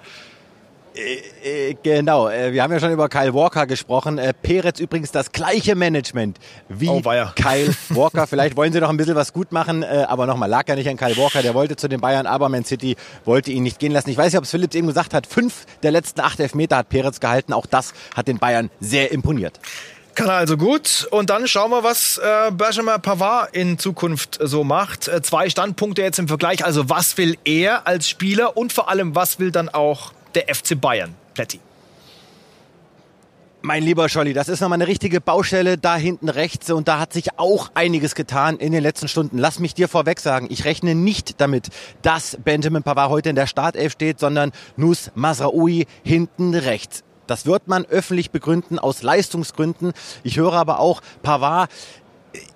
Äh, 1.01 1.77
genau, 1.83 2.29
äh, 2.29 2.53
wir 2.53 2.63
haben 2.63 2.73
ja 2.73 2.81
schon 2.81 2.93
über 2.93 3.09
Kyle 3.09 3.33
Walker 3.35 3.67
gesprochen. 3.67 4.19
Äh, 4.19 4.35
Peretz 4.35 4.81
übrigens 4.81 5.11
das 5.13 5.33
gleiche 5.33 5.75
Management 5.75 6.39
wie 6.69 6.89
Oh, 6.89 7.01
Kyle 7.01 7.75
Walker. 7.91 8.27
Vielleicht 8.27 8.57
wollen 8.57 8.73
sie 8.73 8.81
noch 8.81 8.91
ein 8.91 8.97
bisschen 8.97 9.15
was 9.15 9.33
gut 9.33 9.53
machen, 9.53 9.83
äh, 9.83 10.05
aber 10.09 10.27
nochmal, 10.27 10.49
lag 10.49 10.69
ja 10.69 10.75
nicht 10.75 10.89
an 10.89 10.97
Kyle 10.97 11.17
Walker. 11.17 11.43
Der 11.43 11.55
wollte 11.55 11.77
zu 11.77 11.89
den 11.89 12.01
Bayern, 12.01 12.27
aber 12.27 12.49
Man 12.49 12.65
City 12.65 12.97
wollte 13.25 13.51
ihn 13.51 13.63
nicht 13.63 13.79
gehen 13.79 13.93
lassen. 13.93 14.11
Ich 14.11 14.17
weiß 14.19 14.33
nicht, 14.33 14.39
ob 14.39 14.45
es 14.45 14.51
Philipps 14.51 14.75
eben 14.75 14.87
gesagt 14.87 15.15
hat. 15.15 15.27
Fünf 15.27 15.65
der 15.83 15.91
letzten 15.93 16.21
acht 16.21 16.39
Elfmeter 16.41 16.77
hat 16.77 16.89
Peretz 16.89 17.21
gehalten. 17.21 17.53
Auch 17.53 17.67
das 17.67 17.93
hat 18.15 18.29
den 18.29 18.39
Bayern 18.39 18.71
sehr 18.81 19.13
imponiert. 19.13 19.59
Kann 20.15 20.29
er 20.29 20.35
also 20.35 20.57
gut. 20.57 21.07
Und 21.13 21.31
dann 21.31 21.47
schauen 21.47 21.71
wir, 21.71 21.85
was 21.85 22.19
äh, 22.19 22.51
Benjamin 22.51 23.01
Pavard 23.01 23.55
in 23.55 23.79
Zukunft 23.79 24.39
so 24.43 24.65
macht. 24.65 25.09
Äh, 25.09 25.23
zwei 25.23 25.49
Standpunkte 25.49 26.03
jetzt 26.03 26.19
im 26.19 26.29
Vergleich. 26.29 26.65
Also 26.65 26.91
was 26.91 27.17
will 27.17 27.39
er 27.45 27.87
als 27.87 28.09
Spieler 28.09 28.57
und 28.57 28.73
vor 28.73 28.89
allem, 28.89 29.15
was 29.15 29.39
will 29.39 29.51
dann 29.53 29.69
auch 29.69 30.13
der 30.35 30.55
FC 30.55 30.81
Bayern? 30.81 31.15
Plätti. 31.35 31.61
Mein 33.63 33.83
lieber 33.83 34.09
Scholli, 34.09 34.33
das 34.33 34.49
ist 34.49 34.61
nochmal 34.61 34.79
eine 34.79 34.87
richtige 34.87 35.21
Baustelle 35.21 35.77
da 35.77 35.95
hinten 35.95 36.31
rechts 36.31 36.71
und 36.71 36.89
da 36.89 36.99
hat 36.99 37.13
sich 37.13 37.39
auch 37.39 37.71
einiges 37.75 38.15
getan 38.15 38.57
in 38.57 38.73
den 38.73 38.83
letzten 38.83 39.07
Stunden. 39.07 39.37
Lass 39.37 39.59
mich 39.59 39.75
dir 39.75 39.87
vorweg 39.87 40.19
sagen, 40.19 40.47
ich 40.49 40.65
rechne 40.65 40.95
nicht 40.95 41.43
damit, 41.43 41.69
dass 42.01 42.39
Benjamin 42.43 42.83
Pavard 42.83 43.11
heute 43.11 43.29
in 43.29 43.37
der 43.37 43.47
Startelf 43.47 43.93
steht, 43.93 44.19
sondern 44.19 44.53
Nus 44.77 45.11
Masraoui 45.15 45.87
hinten 46.03 46.55
rechts. 46.55 47.05
Das 47.27 47.45
wird 47.45 47.69
man 47.69 47.85
öffentlich 47.85 48.31
begründen 48.31 48.79
aus 48.79 49.03
Leistungsgründen. 49.03 49.93
Ich 50.23 50.39
höre 50.39 50.55
aber 50.55 50.81
auch, 50.81 51.03
Pavard, 51.23 51.71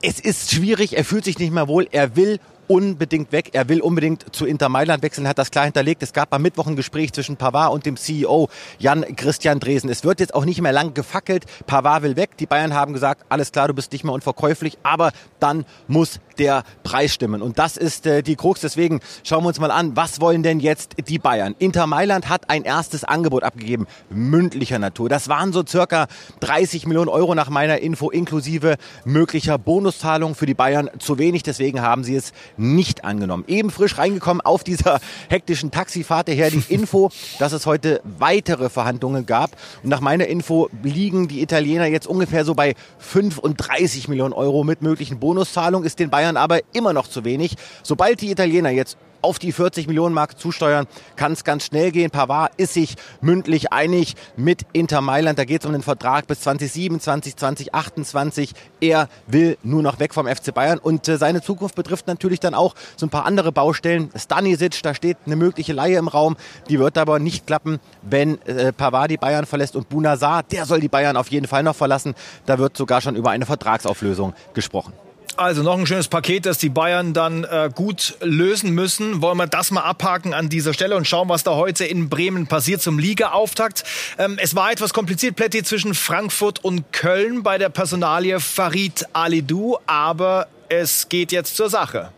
es 0.01 0.21
ist 0.21 0.53
schwierig, 0.53 0.97
er 0.97 1.05
fühlt 1.05 1.25
sich 1.25 1.39
nicht 1.39 1.53
mehr 1.53 1.69
wohl, 1.69 1.87
er 1.93 2.17
will 2.17 2.41
unbedingt 2.69 3.33
weg. 3.33 3.51
Er 3.53 3.69
will 3.69 3.81
unbedingt 3.81 4.35
zu 4.35 4.47
Inter 4.47 4.69
Mailand 4.69 5.03
wechseln, 5.03 5.29
hat 5.29 5.39
das 5.39 5.51
klar 5.51 5.65
hinterlegt. 5.65 6.03
Es 6.03 6.13
gab 6.13 6.33
am 6.35 6.43
Mittwoch 6.43 6.67
ein 6.67 6.77
Gespräch 6.77 7.13
zwischen 7.13 7.37
Pavard 7.37 7.73
und 7.73 7.87
dem 7.87 7.97
CEO 7.97 8.49
Jan 8.79 9.05
Christian 9.17 9.61
Dresen. 9.61 9.91
Es 9.91 10.05
wird 10.05 10.21
jetzt 10.21 10.35
auch 10.35 10.45
nicht 10.45 10.61
mehr 10.61 10.73
lang 10.73 10.95
gefackelt. 10.95 11.45
Pavard 11.67 12.03
will 12.03 12.17
weg. 12.17 12.37
Die 12.39 12.47
Bayern 12.47 12.75
haben 12.75 12.93
gesagt, 12.93 13.25
alles 13.29 13.53
klar, 13.53 13.69
du 13.69 13.75
bist 13.75 13.93
nicht 13.93 14.05
mehr 14.05 14.13
unverkäuflich, 14.13 14.79
aber 14.83 15.13
dann 15.41 15.65
muss 15.87 16.21
der 16.39 16.65
Preis 16.83 17.15
stimmen. 17.15 17.43
Und 17.43 17.59
das 17.59 17.77
ist 17.77 18.07
äh, 18.07 18.23
die 18.23 18.37
Krux. 18.37 18.61
Deswegen 18.61 19.01
schauen 19.23 19.45
wir 19.45 19.49
uns 19.49 19.61
mal 19.61 19.71
an, 19.71 19.97
was 19.97 20.21
wollen 20.21 20.43
denn 20.43 20.61
jetzt 20.61 20.97
die 21.09 21.19
Bayern? 21.19 21.55
Inter 21.59 21.87
Mailand 21.87 22.29
hat 22.29 22.51
ein 22.51 22.65
erstes 22.65 23.05
Angebot 23.05 23.43
abgegeben, 23.43 23.87
mündlicher 24.11 24.79
Natur. 24.79 25.09
Das 25.09 25.29
waren 25.29 25.53
so 25.53 25.65
circa 25.67 26.07
30 26.41 26.87
Millionen 26.87 27.09
Euro 27.09 27.35
nach 27.35 27.51
meiner 27.51 27.79
Info, 27.79 28.11
inklusive 28.11 28.77
möglicher 29.05 29.59
Bonuszahlung 29.59 30.35
für 30.35 30.47
die 30.47 30.55
Bayern. 30.55 30.91
Zu 30.99 31.19
wenig, 31.19 31.43
deswegen 31.43 31.81
haben 31.81 32.05
sie 32.05 32.17
es 32.17 32.33
nicht 32.57 33.05
angenommen. 33.05 33.45
Eben 33.47 33.71
frisch 33.71 33.99
reingekommen 33.99 34.41
auf 34.41 34.65
dieser 34.65 35.01
hektischen 35.29 35.71
Taxifahrt 35.71 36.29
her 36.29 36.51
die 36.51 36.65
Info, 36.69 37.11
dass 37.39 37.53
es 37.53 37.67
heute 37.67 38.01
weitere 38.19 38.69
Verhandlungen 38.71 39.27
gab. 39.27 39.53
Und 39.83 39.91
nach 39.91 40.01
meiner 40.01 40.27
Info 40.27 40.69
liegen 40.83 41.29
die 41.29 41.43
Italiener 41.43 41.87
jetzt 41.87 42.07
ungefähr 42.07 42.45
so 42.45 42.55
bei 42.55 42.75
35 42.99 44.09
Millionen 44.09 44.33
Euro 44.33 44.65
mit 44.65 44.83
möglichen 44.83 45.19
Bonuszahlungen. 45.19 45.87
Ist 45.87 45.99
den 45.99 46.11
Bayern 46.11 46.37
aber 46.37 46.61
immer 46.73 46.93
noch 46.93 47.09
zu 47.09 47.25
wenig. 47.25 47.57
Sobald 47.83 48.21
die 48.21 48.31
Italiener 48.31 48.71
jetzt 48.71 48.97
auf 49.25 49.39
die 49.39 49.53
40 49.53 49.87
Millionen 49.87 50.15
Mark 50.15 50.39
zusteuern, 50.39 50.87
kann 51.17 51.33
es 51.33 51.45
ganz 51.45 51.65
schnell 51.65 51.91
gehen. 51.91 52.11
Pavard 52.11 52.53
ist 52.59 52.75
sich 52.75 52.97
mündlich 53.23 53.73
einig 53.73 54.17
mit 54.37 54.67
Inter 54.75 55.01
Mailand. 55.01 55.39
Da 55.39 55.45
geht 55.45 55.63
es 55.63 55.67
um 55.67 55.73
den 55.73 55.83
Vertrag 55.83 56.27
bis 56.27 56.41
2027, 56.43 57.35
2028. 57.35 58.53
Er 58.81 59.09
will 59.27 59.57
nur 59.63 59.83
noch 59.83 59.99
weg 59.99 60.13
vom 60.13 60.27
FC 60.27 60.53
Bayern 60.53 60.79
und 60.79 61.09
äh, 61.09 61.17
seine 61.17 61.41
Zukunft 61.41 61.75
betrifft 61.75 62.07
natürlich 62.07 62.39
dann 62.39 62.55
auch 62.55 62.75
so 62.97 63.07
ein 63.07 63.11
paar 63.11 63.25
andere 63.25 63.51
Baustellen. 63.51 64.11
Stanisic, 64.15 64.83
da 64.83 64.95
steht 64.95 65.17
eine 65.25 65.37
mögliche 65.37 65.73
Laie 65.73 65.97
im 65.97 66.09
Raum. 66.09 66.37
Die 66.69 66.79
wird 66.79 66.99
aber 66.99 67.19
nicht 67.19 67.47
klappen, 67.47 67.81
wenn 68.03 68.41
äh, 68.43 68.73
Pavard 68.75 69.11
die 69.11 69.17
Bayern 69.17 69.47
verlässt 69.47 69.75
und 69.75 69.89
Bunazar, 69.89 70.43
der 70.43 70.67
soll 70.67 70.81
die 70.81 70.89
Bayern 70.89 71.17
auf 71.17 71.29
jeden 71.29 71.47
Fall 71.47 71.63
noch 71.63 71.77
verlassen. 71.77 72.15
Da 72.45 72.59
wird 72.59 72.77
sogar 72.77 73.01
schon 73.01 73.17
über 73.17 73.31
eine 73.31 73.47
Vertragsauflösung 73.47 74.35
gesprochen. 74.53 74.93
Also 75.37 75.65
noch 75.65 75.77
ein 75.77 75.87
schönes 75.87 76.07
Paket, 76.07 76.47
das 76.47 76.59
die 76.59 76.69
Bayern 76.69 77.13
dann 77.13 77.43
äh, 77.43 77.69
gut 77.75 78.17
lösen 78.21 78.71
müssen. 78.71 79.21
Wollen 79.21 79.37
wir 79.37 79.49
das 79.49 79.73
mal 79.73 79.83
abhaken 79.83 80.33
an 80.33 80.49
dieser 80.49 80.73
Stelle 80.75 80.97
und 80.97 81.09
schauen, 81.09 81.29
was 81.29 81.43
da 81.43 81.53
heute 81.53 81.85
in 81.85 82.09
Bremen 82.09 82.47
passiert 82.47 82.81
zum 82.81 83.01
Ligaauftakt. 83.01 83.83
Ähm, 84.19 84.39
es 84.41 84.55
war 84.55 84.71
etwas 84.71 84.93
kompliziert, 84.95 85.35
Plätti, 85.35 85.65
zwischen 85.65 85.95
Frankfurt 85.95 86.65
und 86.65 86.93
Köln 86.93 87.43
bei 87.43 87.59
der 87.59 87.69
Personalie 87.69 88.39
Farid 88.39 89.07
Alidou, 89.13 89.79
aber 89.87 90.47
es 90.69 91.09
geht 91.09 91.33
jetzt 91.33 91.57
zur 91.57 91.69
Sache. 91.69 92.11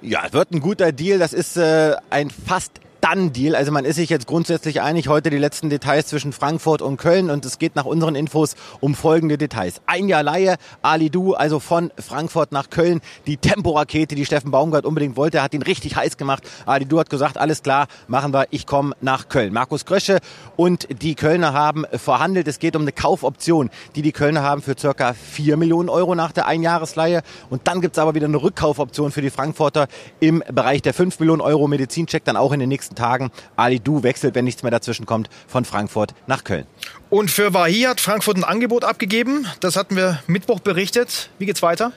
Ja, 0.00 0.32
wird 0.32 0.50
ein 0.50 0.60
guter 0.60 0.90
Deal. 0.90 1.20
Das 1.20 1.32
ist 1.32 1.56
äh, 1.56 1.94
ein 2.10 2.28
fast 2.28 2.72
Done-Deal. 3.02 3.56
Also 3.56 3.72
man 3.72 3.84
ist 3.84 3.96
sich 3.96 4.10
jetzt 4.10 4.28
grundsätzlich 4.28 4.80
einig, 4.80 5.08
heute 5.08 5.28
die 5.28 5.36
letzten 5.36 5.68
Details 5.68 6.06
zwischen 6.06 6.32
Frankfurt 6.32 6.82
und 6.82 6.98
Köln 6.98 7.30
und 7.30 7.44
es 7.44 7.58
geht 7.58 7.74
nach 7.74 7.84
unseren 7.84 8.14
Infos 8.14 8.54
um 8.78 8.94
folgende 8.94 9.36
Details. 9.36 9.82
Ein 9.86 10.06
Jahr 10.06 10.22
Laie, 10.22 10.54
Ali 10.82 11.10
Du, 11.10 11.34
also 11.34 11.58
von 11.58 11.90
Frankfurt 11.98 12.52
nach 12.52 12.70
Köln, 12.70 13.00
die 13.26 13.38
Temporakete, 13.38 14.14
die 14.14 14.24
Steffen 14.24 14.52
Baumgart 14.52 14.86
unbedingt 14.86 15.16
wollte, 15.16 15.42
hat 15.42 15.52
ihn 15.52 15.62
richtig 15.62 15.96
heiß 15.96 16.16
gemacht. 16.16 16.44
Ali 16.64 16.86
Du 16.86 17.00
hat 17.00 17.10
gesagt, 17.10 17.38
alles 17.38 17.64
klar, 17.64 17.88
machen 18.06 18.32
wir, 18.32 18.46
ich 18.50 18.68
komme 18.68 18.94
nach 19.00 19.28
Köln. 19.28 19.52
Markus 19.52 19.84
Krösche 19.84 20.20
und 20.54 20.86
die 21.02 21.16
Kölner 21.16 21.52
haben 21.52 21.84
verhandelt. 21.92 22.46
Es 22.46 22.60
geht 22.60 22.76
um 22.76 22.82
eine 22.82 22.92
Kaufoption, 22.92 23.70
die 23.96 24.02
die 24.02 24.12
Kölner 24.12 24.44
haben 24.44 24.62
für 24.62 24.78
circa 24.78 25.12
4 25.12 25.56
Millionen 25.56 25.88
Euro 25.88 26.14
nach 26.14 26.30
der 26.30 26.46
Einjahresleihe. 26.46 27.22
Und 27.50 27.66
dann 27.66 27.80
gibt's 27.80 27.98
aber 27.98 28.14
wieder 28.14 28.26
eine 28.26 28.40
Rückkaufoption 28.40 29.10
für 29.10 29.22
die 29.22 29.30
Frankfurter 29.30 29.88
im 30.20 30.44
Bereich 30.52 30.82
der 30.82 30.94
5 30.94 31.18
Millionen 31.18 31.40
Euro 31.40 31.66
Medizincheck 31.66 32.24
dann 32.24 32.36
auch 32.36 32.52
in 32.52 32.60
den 32.60 32.68
nächsten 32.68 32.91
nächsten 32.92 32.94
Tagen. 32.94 33.30
Ali 33.56 33.80
Du 33.80 34.02
wechselt, 34.02 34.34
wenn 34.34 34.44
nichts 34.44 34.62
mehr 34.62 34.70
dazwischen 34.70 35.06
kommt, 35.06 35.28
von 35.46 35.64
Frankfurt 35.64 36.14
nach 36.26 36.44
Köln. 36.44 36.66
Und 37.10 37.30
für 37.30 37.54
Wahi 37.54 37.82
hat 37.82 38.00
Frankfurt 38.00 38.36
ein 38.36 38.44
Angebot 38.44 38.84
abgegeben. 38.84 39.46
Das 39.60 39.76
hatten 39.76 39.96
wir 39.96 40.22
Mittwoch 40.26 40.60
berichtet. 40.60 41.30
Wie 41.38 41.46
geht's 41.46 41.62
weiter? 41.62 41.92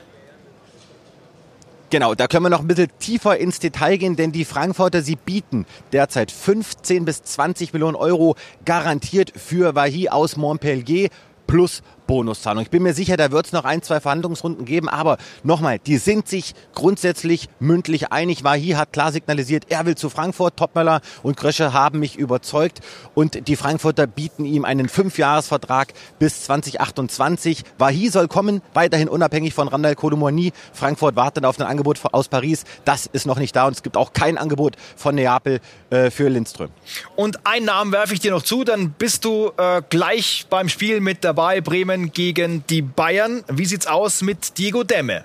Genau, 1.88 2.16
da 2.16 2.26
können 2.26 2.44
wir 2.44 2.50
noch 2.50 2.60
ein 2.60 2.66
bisschen 2.66 2.90
tiefer 2.98 3.38
ins 3.38 3.60
Detail 3.60 3.96
gehen, 3.96 4.16
denn 4.16 4.32
die 4.32 4.44
Frankfurter, 4.44 5.02
sie 5.02 5.14
bieten 5.14 5.66
derzeit 5.92 6.32
15 6.32 7.04
bis 7.04 7.22
20 7.22 7.72
Millionen 7.72 7.94
Euro 7.94 8.34
garantiert 8.64 9.32
für 9.36 9.76
Wahi 9.76 10.08
aus 10.08 10.36
Montpellier 10.36 11.10
plus 11.46 11.82
Bonuszahlung. 12.06 12.62
Ich 12.62 12.70
bin 12.70 12.82
mir 12.82 12.94
sicher, 12.94 13.16
da 13.16 13.30
wird 13.30 13.46
es 13.46 13.52
noch 13.52 13.64
ein, 13.64 13.82
zwei 13.82 14.00
Verhandlungsrunden 14.00 14.64
geben, 14.64 14.88
aber 14.88 15.18
nochmal, 15.42 15.78
die 15.78 15.98
sind 15.98 16.28
sich 16.28 16.54
grundsätzlich 16.74 17.48
mündlich 17.58 18.12
einig. 18.12 18.44
Wahi 18.44 18.70
hat 18.70 18.92
klar 18.92 19.12
signalisiert, 19.12 19.64
er 19.68 19.86
will 19.86 19.96
zu 19.96 20.10
Frankfurt. 20.10 20.56
Topmöller 20.56 21.00
und 21.22 21.36
Krösche 21.36 21.72
haben 21.72 21.98
mich 21.98 22.16
überzeugt 22.16 22.80
und 23.14 23.48
die 23.48 23.56
Frankfurter 23.56 24.06
bieten 24.06 24.44
ihm 24.44 24.64
einen 24.64 24.88
Fünfjahresvertrag 24.88 25.92
bis 26.18 26.44
2028. 26.44 27.64
Wahi 27.78 28.08
soll 28.08 28.28
kommen, 28.28 28.62
weiterhin 28.74 29.08
unabhängig 29.08 29.54
von 29.54 29.68
Randall 29.68 29.94
Colomoni. 29.94 30.52
Frankfurt 30.72 31.16
wartet 31.16 31.44
auf 31.44 31.58
ein 31.58 31.66
Angebot 31.66 32.00
aus 32.12 32.28
Paris. 32.28 32.64
Das 32.84 33.06
ist 33.06 33.26
noch 33.26 33.38
nicht 33.38 33.54
da 33.56 33.66
und 33.66 33.74
es 33.74 33.82
gibt 33.82 33.96
auch 33.96 34.12
kein 34.12 34.38
Angebot 34.38 34.76
von 34.96 35.14
Neapel 35.14 35.60
äh, 35.90 36.10
für 36.10 36.28
Lindström. 36.28 36.70
Und 37.16 37.46
einen 37.46 37.66
Namen 37.66 37.92
werfe 37.92 38.14
ich 38.14 38.20
dir 38.20 38.30
noch 38.30 38.42
zu, 38.42 38.64
dann 38.64 38.90
bist 38.90 39.24
du 39.24 39.50
äh, 39.56 39.82
gleich 39.88 40.46
beim 40.48 40.68
Spiel 40.68 41.00
mit 41.00 41.24
dabei. 41.24 41.60
Bremen 41.60 41.95
Bremen 41.96 42.12
gegen 42.12 42.64
die 42.68 42.82
Bayern. 42.82 43.42
Wie 43.48 43.64
sieht's 43.64 43.86
aus 43.86 44.20
mit 44.20 44.58
Diego 44.58 44.84
Demme? 44.84 45.24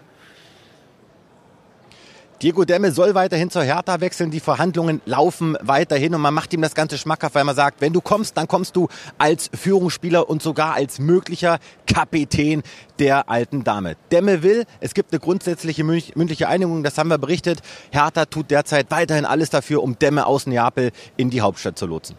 Diego 2.42 2.64
Demme 2.64 2.92
soll 2.92 3.14
weiterhin 3.14 3.50
zur 3.50 3.64
Hertha 3.64 4.00
wechseln. 4.00 4.32
Die 4.32 4.40
Verhandlungen 4.40 5.02
laufen 5.06 5.58
weiterhin 5.62 6.16
und 6.16 6.22
man 6.22 6.34
macht 6.34 6.54
ihm 6.54 6.62
das 6.62 6.74
Ganze 6.74 6.98
schmackhaft, 6.98 7.36
weil 7.36 7.44
man 7.44 7.56
sagt, 7.56 7.82
wenn 7.82 7.92
du 7.92 8.00
kommst, 8.00 8.38
dann 8.38 8.48
kommst 8.48 8.78
du 8.78 8.88
als 9.18 9.52
Führungsspieler 9.54 10.30
und 10.30 10.42
sogar 10.42 10.74
als 10.74 10.98
möglicher 10.98 11.60
Kapitän 11.86 12.64
der 13.00 13.30
alten 13.30 13.64
Dame. 13.66 13.98
Demme 14.10 14.42
will, 14.42 14.66
es 14.80 14.94
gibt 14.94 15.12
eine 15.12 15.20
grundsätzliche 15.20 15.84
mündliche 15.84 16.48
Einigung, 16.48 16.84
das 16.84 16.98
haben 16.98 17.10
wir 17.10 17.18
berichtet. 17.18 17.60
Hertha 17.92 18.26
tut 18.26 18.50
derzeit 18.50 18.90
weiterhin 18.92 19.26
alles 19.26 19.50
dafür, 19.50 19.84
um 19.84 20.00
Demme 20.00 20.26
aus 20.26 20.48
Neapel 20.48 20.92
in 21.18 21.30
die 21.30 21.42
Hauptstadt 21.42 21.78
zu 21.78 21.86
lotsen. 21.86 22.16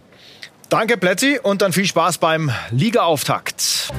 Danke, 0.72 0.96
Plätzi, 0.96 1.38
und 1.42 1.60
dann 1.60 1.74
viel 1.74 1.84
Spaß 1.84 2.16
beim 2.16 2.50
Ligaauftakt. 2.70 3.92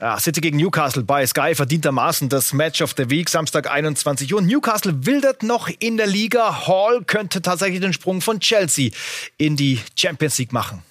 Ja, 0.00 0.18
City 0.18 0.40
gegen 0.40 0.56
Newcastle 0.56 1.02
bei 1.02 1.26
Sky 1.26 1.54
verdientermaßen 1.54 2.30
das 2.30 2.54
Match 2.54 2.80
of 2.80 2.94
the 2.96 3.10
Week, 3.10 3.28
Samstag 3.28 3.70
21 3.70 4.32
Uhr. 4.32 4.40
Newcastle 4.40 5.04
wildert 5.04 5.42
noch 5.42 5.68
in 5.78 5.98
der 5.98 6.06
Liga. 6.06 6.66
Hall 6.66 7.04
könnte 7.04 7.42
tatsächlich 7.42 7.82
den 7.82 7.92
Sprung 7.92 8.22
von 8.22 8.40
Chelsea 8.40 8.92
in 9.36 9.56
die 9.56 9.78
Champions 9.94 10.38
League 10.38 10.54
machen. 10.54 10.82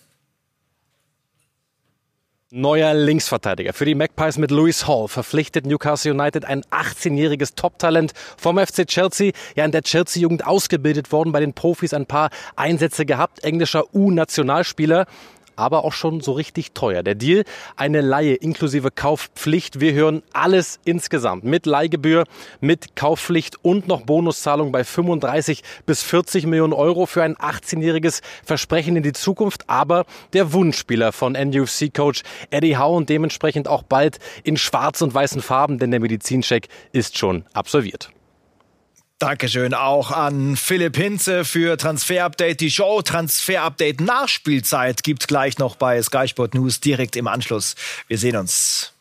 Neuer 2.50 2.94
Linksverteidiger. 2.94 3.74
Für 3.74 3.84
die 3.84 3.94
Magpies 3.94 4.38
mit 4.38 4.52
Louis 4.52 4.88
Hall 4.88 5.10
verpflichtet 5.10 5.66
Newcastle 5.66 6.14
United 6.14 6.46
ein 6.46 6.62
18-jähriges 6.72 7.56
Top-Talent 7.56 8.14
vom 8.38 8.58
FC 8.58 8.88
Chelsea. 8.88 9.34
Ja, 9.58 9.66
in 9.66 9.74
der 9.74 9.82
Chelsea-Jugend 9.82 10.48
ausgebildet 10.48 11.12
worden, 11.12 11.34
bei 11.34 11.42
den 11.42 11.52
Profis 11.52 11.94
ein 11.94 12.06
paar 12.06 12.30
Einsätze 12.56 13.06
gehabt, 13.06 13.44
englischer 13.44 13.94
U-Nationalspieler 13.94 15.08
aber 15.58 15.84
auch 15.84 15.92
schon 15.92 16.22
so 16.22 16.32
richtig 16.32 16.72
teuer. 16.72 17.04
Der 17.04 17.16
Deal, 17.16 17.44
eine 17.76 18.00
Laie 18.02 18.36
inklusive 18.36 18.92
Kaufpflicht. 18.92 19.82
Wir 19.82 19.94
hören 19.94 20.24
alles 20.32 20.80
insgesamt 20.86 21.44
mit 21.44 21.66
Leihgebühr, 21.66 22.24
mit 22.62 22.96
Kaufpflicht 22.96 23.58
und 23.64 23.88
noch 23.88 24.02
Bonuszahlung 24.02 24.72
bei 24.72 24.86
35 24.86 25.64
bis 25.86 26.04
40 26.04 26.46
Millionen 26.46 26.74
Euro 26.74 27.06
für 27.06 27.24
ein 27.24 27.36
18-jähriges 27.36 28.22
Versprechen 28.46 28.96
in 28.96 29.04
die 29.04 29.14
Zukunft. 29.14 29.70
Aber 29.70 30.06
der 30.34 30.54
Wunschspieler 30.54 31.12
von 31.12 31.34
NUFC-Coach 31.34 32.24
Eddie 32.52 32.78
Howe 32.78 32.96
und 32.96 33.10
dementsprechend 33.10 33.68
auch 33.68 33.84
bald 33.84 34.20
in 34.44 34.56
schwarz 34.56 35.02
und 35.02 35.14
weißen 35.14 35.42
Farben, 35.42 35.80
denn 35.80 35.92
der 35.92 36.00
Medizincheck 36.00 36.68
ist 36.94 37.18
schon 37.18 37.44
absolviert. 37.54 38.10
Dankeschön 39.20 39.74
auch 39.74 40.12
an 40.12 40.56
Philipp 40.56 40.96
Hinze 40.96 41.44
für 41.44 41.76
Transfer 41.78 42.24
Update. 42.24 42.62
Die 42.62 42.70
Show 42.70 43.02
Transfer 43.02 43.64
Update 43.64 44.00
Nachspielzeit 44.00 45.02
gibt 45.02 45.28
gleich 45.28 45.58
noch 45.58 45.76
bei 45.76 46.00
Sky 46.04 46.28
Sport 46.28 46.54
News 46.54 46.82
direkt 46.82 47.16
im 47.16 47.28
Anschluss. 47.28 47.76
Wir 48.08 48.20
sehen 48.20 48.36
uns. 48.36 48.94